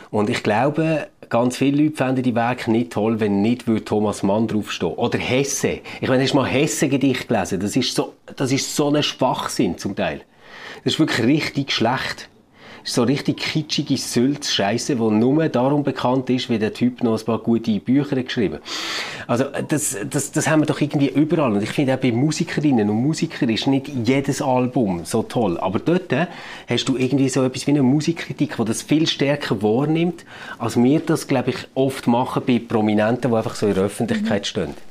[0.09, 4.47] Und ich glaube, ganz viele Leute fänden die Werke nicht toll, wenn nicht Thomas Mann
[4.47, 5.79] draufstehen Oder Hesse.
[6.01, 7.59] Ich meine, hast du mal Hesse-Gedicht gelesen?
[7.59, 10.21] Das ist so, das ist so ein Schwachsinn zum Teil.
[10.83, 12.29] Das ist wirklich richtig schlecht
[12.87, 17.39] so richtig kitschige Sülz-Scheiße, die nur darum bekannt ist, weil der Typ noch ein paar
[17.39, 18.59] gute Bücher geschrieben
[19.27, 21.53] Also, das, das, das haben wir doch irgendwie überall.
[21.53, 25.57] Und ich finde auch bei Musikerinnen und Musikern ist nicht jedes Album so toll.
[25.59, 26.27] Aber dort äh,
[26.67, 30.23] hast du irgendwie so etwas wie eine Musikkritik, die das viel stärker wahrnimmt,
[30.57, 34.43] als wir das, glaube ich, oft machen bei Prominenten, die einfach so in der Öffentlichkeit
[34.43, 34.45] mhm.
[34.45, 34.86] stehen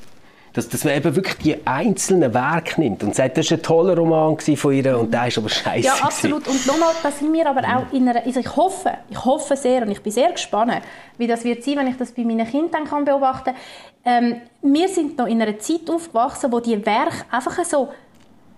[0.57, 3.97] dass, dass man eben wirklich die einzelnen Werke nimmt und sagt, das war ein toller
[3.97, 5.87] Roman von ihr und der ist aber scheiße.
[5.87, 6.45] Ja, absolut.
[6.45, 6.71] Gewesen.
[6.71, 9.83] Und nochmal, da sind wir aber auch in einer, also ich hoffe, ich hoffe sehr
[9.83, 10.81] und ich bin sehr gespannt,
[11.19, 14.25] wie das wird sein, wenn ich das bei meinen Kindern kann beobachten kann.
[14.25, 17.89] Ähm, wir sind noch in einer Zeit aufgewachsen, wo die Werke einfach so,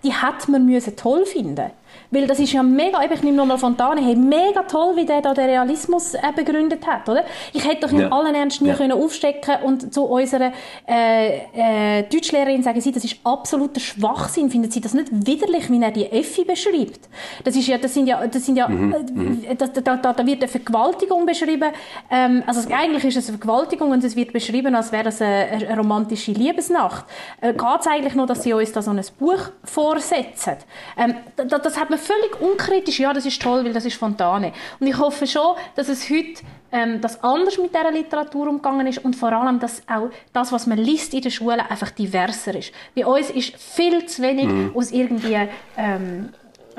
[0.04, 1.72] die hätte man müssen toll finden
[2.10, 5.34] weil das ist ja mega, ich nehme nochmal Fontane, hey, mega toll, wie der da
[5.34, 7.24] den Realismus äh, begründet hat, oder?
[7.52, 8.08] Ich hätte doch in ja.
[8.10, 8.74] allen Ernst nie ja.
[8.74, 10.52] können aufstecken und zu unserer
[10.88, 15.82] äh, äh, Deutschlehrerin sagen, sie, das ist absoluter Schwachsinn, finden Sie das nicht widerlich, wie
[15.82, 17.00] er die Effi beschreibt?
[17.44, 18.92] Das ist ja, das sind ja, das sind ja, mhm.
[18.92, 19.58] äh, mhm.
[19.58, 21.70] da, da, da, da, wird eine Vergewaltigung beschrieben,
[22.10, 25.48] ähm, also eigentlich ist es eine Vergewaltigung und es wird beschrieben, als wäre das eine,
[25.50, 27.04] eine romantische Liebesnacht.
[27.40, 30.56] Äh, Geht es eigentlich nur, dass sie uns da so ein Buch vorsetzen?
[30.96, 34.52] Ähm, das, das hat man völlig unkritisch, ja, das ist toll, weil das ist Fontane.
[34.80, 39.04] Und ich hoffe schon, dass es heute ähm, dass anders mit dieser Literatur umgegangen ist
[39.04, 42.72] und vor allem, dass auch das, was man liest in den Schulen, einfach diverser ist.
[42.94, 44.72] Bei uns ist viel zu wenig mhm.
[44.74, 46.28] aus irgendwie ähm,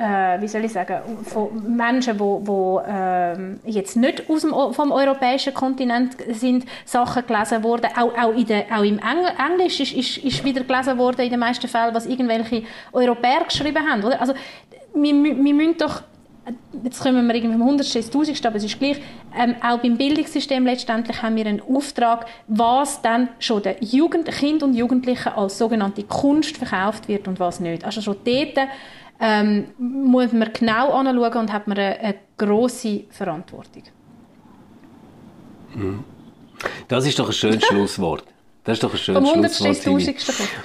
[0.00, 3.34] äh, wie soll ich sagen, von Menschen, die wo, äh,
[3.66, 7.90] jetzt nicht aus dem, vom europäischen Kontinent sind, Sachen gelesen worden.
[7.96, 11.30] Auch, auch, in der, auch im Engl Englisch ist, ist, ist wieder gelesen worden in
[11.30, 14.02] den meisten Fällen, was irgendwelche Europäer geschrieben haben.
[14.02, 14.20] Oder?
[14.20, 14.32] Also
[14.94, 16.02] wir, wir müssen doch
[16.82, 17.94] jetzt kommen wir irgendwie vom 100.
[17.94, 18.46] ins 1000.
[18.46, 19.00] aber es ist gleich,
[19.38, 24.62] ähm, auch beim Bildungssystem letztendlich haben wir einen Auftrag, was dann schon den Jugend, Kind
[24.62, 27.84] und Jugendlichen als sogenannte Kunst verkauft wird und was nicht.
[27.84, 28.68] Also schon dort
[29.20, 33.82] ähm, muss man genau anschauen und hat man eine, eine grosse Verantwortung.
[35.74, 36.04] Mhm.
[36.88, 38.24] Das ist doch ein schönes Schlusswort.
[38.64, 39.60] Das ist doch ein schönes Vom 100.
[39.62, 40.14] ins 1000.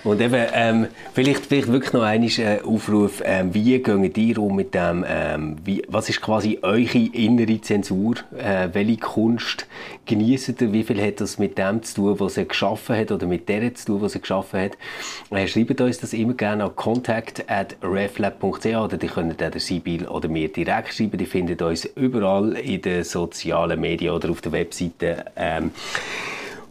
[0.04, 4.54] Und eben, ähm, vielleicht, vielleicht wirklich noch einen äh, Aufruf, ähm, wie gehen ihr um
[4.58, 9.66] mit dem, ähm, wie, was ist quasi eure innere Zensur, äh, welche Kunst
[10.06, 13.28] genießt ihr, wie viel hat das mit dem zu tun, was er geschaffen hat, oder
[13.28, 14.72] mit der zu tun, was er geschaffen hat.
[15.32, 20.50] Äh, schreibt uns das immer gerne an contact.reflab.ch oder die könnt der Sibyl oder mir
[20.50, 25.24] direkt schreiben, die findet uns überall in den sozialen Medien oder auf der Webseite.
[25.38, 25.72] Ähm,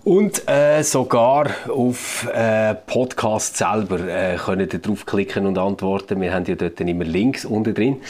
[0.05, 6.21] und äh, sogar auf äh, Podcast selber äh, könnt ihr draufklicken und antworten.
[6.21, 8.01] Wir haben ja dort immer Links unten drin.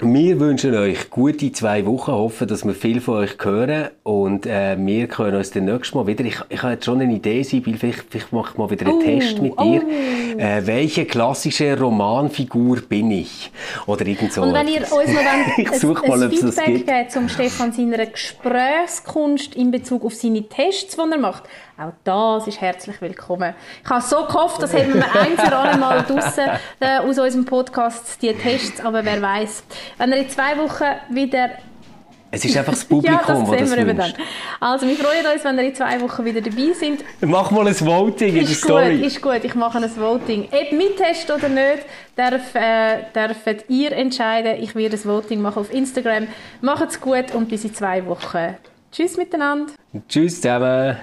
[0.00, 4.76] Wir wünschen euch gute zwei Wochen, hoffen, dass wir viel von euch hören und äh,
[4.78, 7.76] wir können uns dann nächstes Mal wieder, ich, ich habe jetzt schon eine Idee, Sibyl,
[7.76, 9.82] vielleicht, vielleicht mache ich mal wieder einen oh, Test mit dir.
[9.84, 10.38] Oh.
[10.38, 13.50] Äh, welche klassische Romanfigur bin ich?
[13.86, 14.42] Oder irgend so.
[14.42, 19.56] Und wenn ihr uns noch ein, ein, mal, ein Feedback gebt zum Stefan seiner Gesprächskunst
[19.56, 21.42] in Bezug auf seine Tests, die er macht,
[21.78, 23.54] auch das ist herzlich willkommen.
[23.84, 26.50] Ich habe so gehofft, dass hätten wir ein für alle Mal draussen
[26.80, 29.62] äh, aus unserem Podcast die Tests, aber wer weiß.
[29.96, 31.50] Wenn er in zwei Wochen wieder
[32.30, 34.12] es ist einfach das Publikum, ja, das, das, das wir dann.
[34.60, 37.02] Also, wir freuen uns, wenn ihr in zwei Wochen wieder dabei sind.
[37.22, 38.96] Mach mal ein Voting in der Story.
[38.98, 40.46] Gut, ist gut, ich mache ein Voting.
[40.50, 44.62] Ob mit Test oder nicht, darf, äh, dürft ihr entscheiden.
[44.62, 46.26] Ich werde ein Voting machen auf Instagram.
[46.60, 48.56] Macht's gut und bis in zwei Wochen.
[48.92, 49.72] Tschüss miteinander.
[50.06, 50.98] Tschüss zusammen.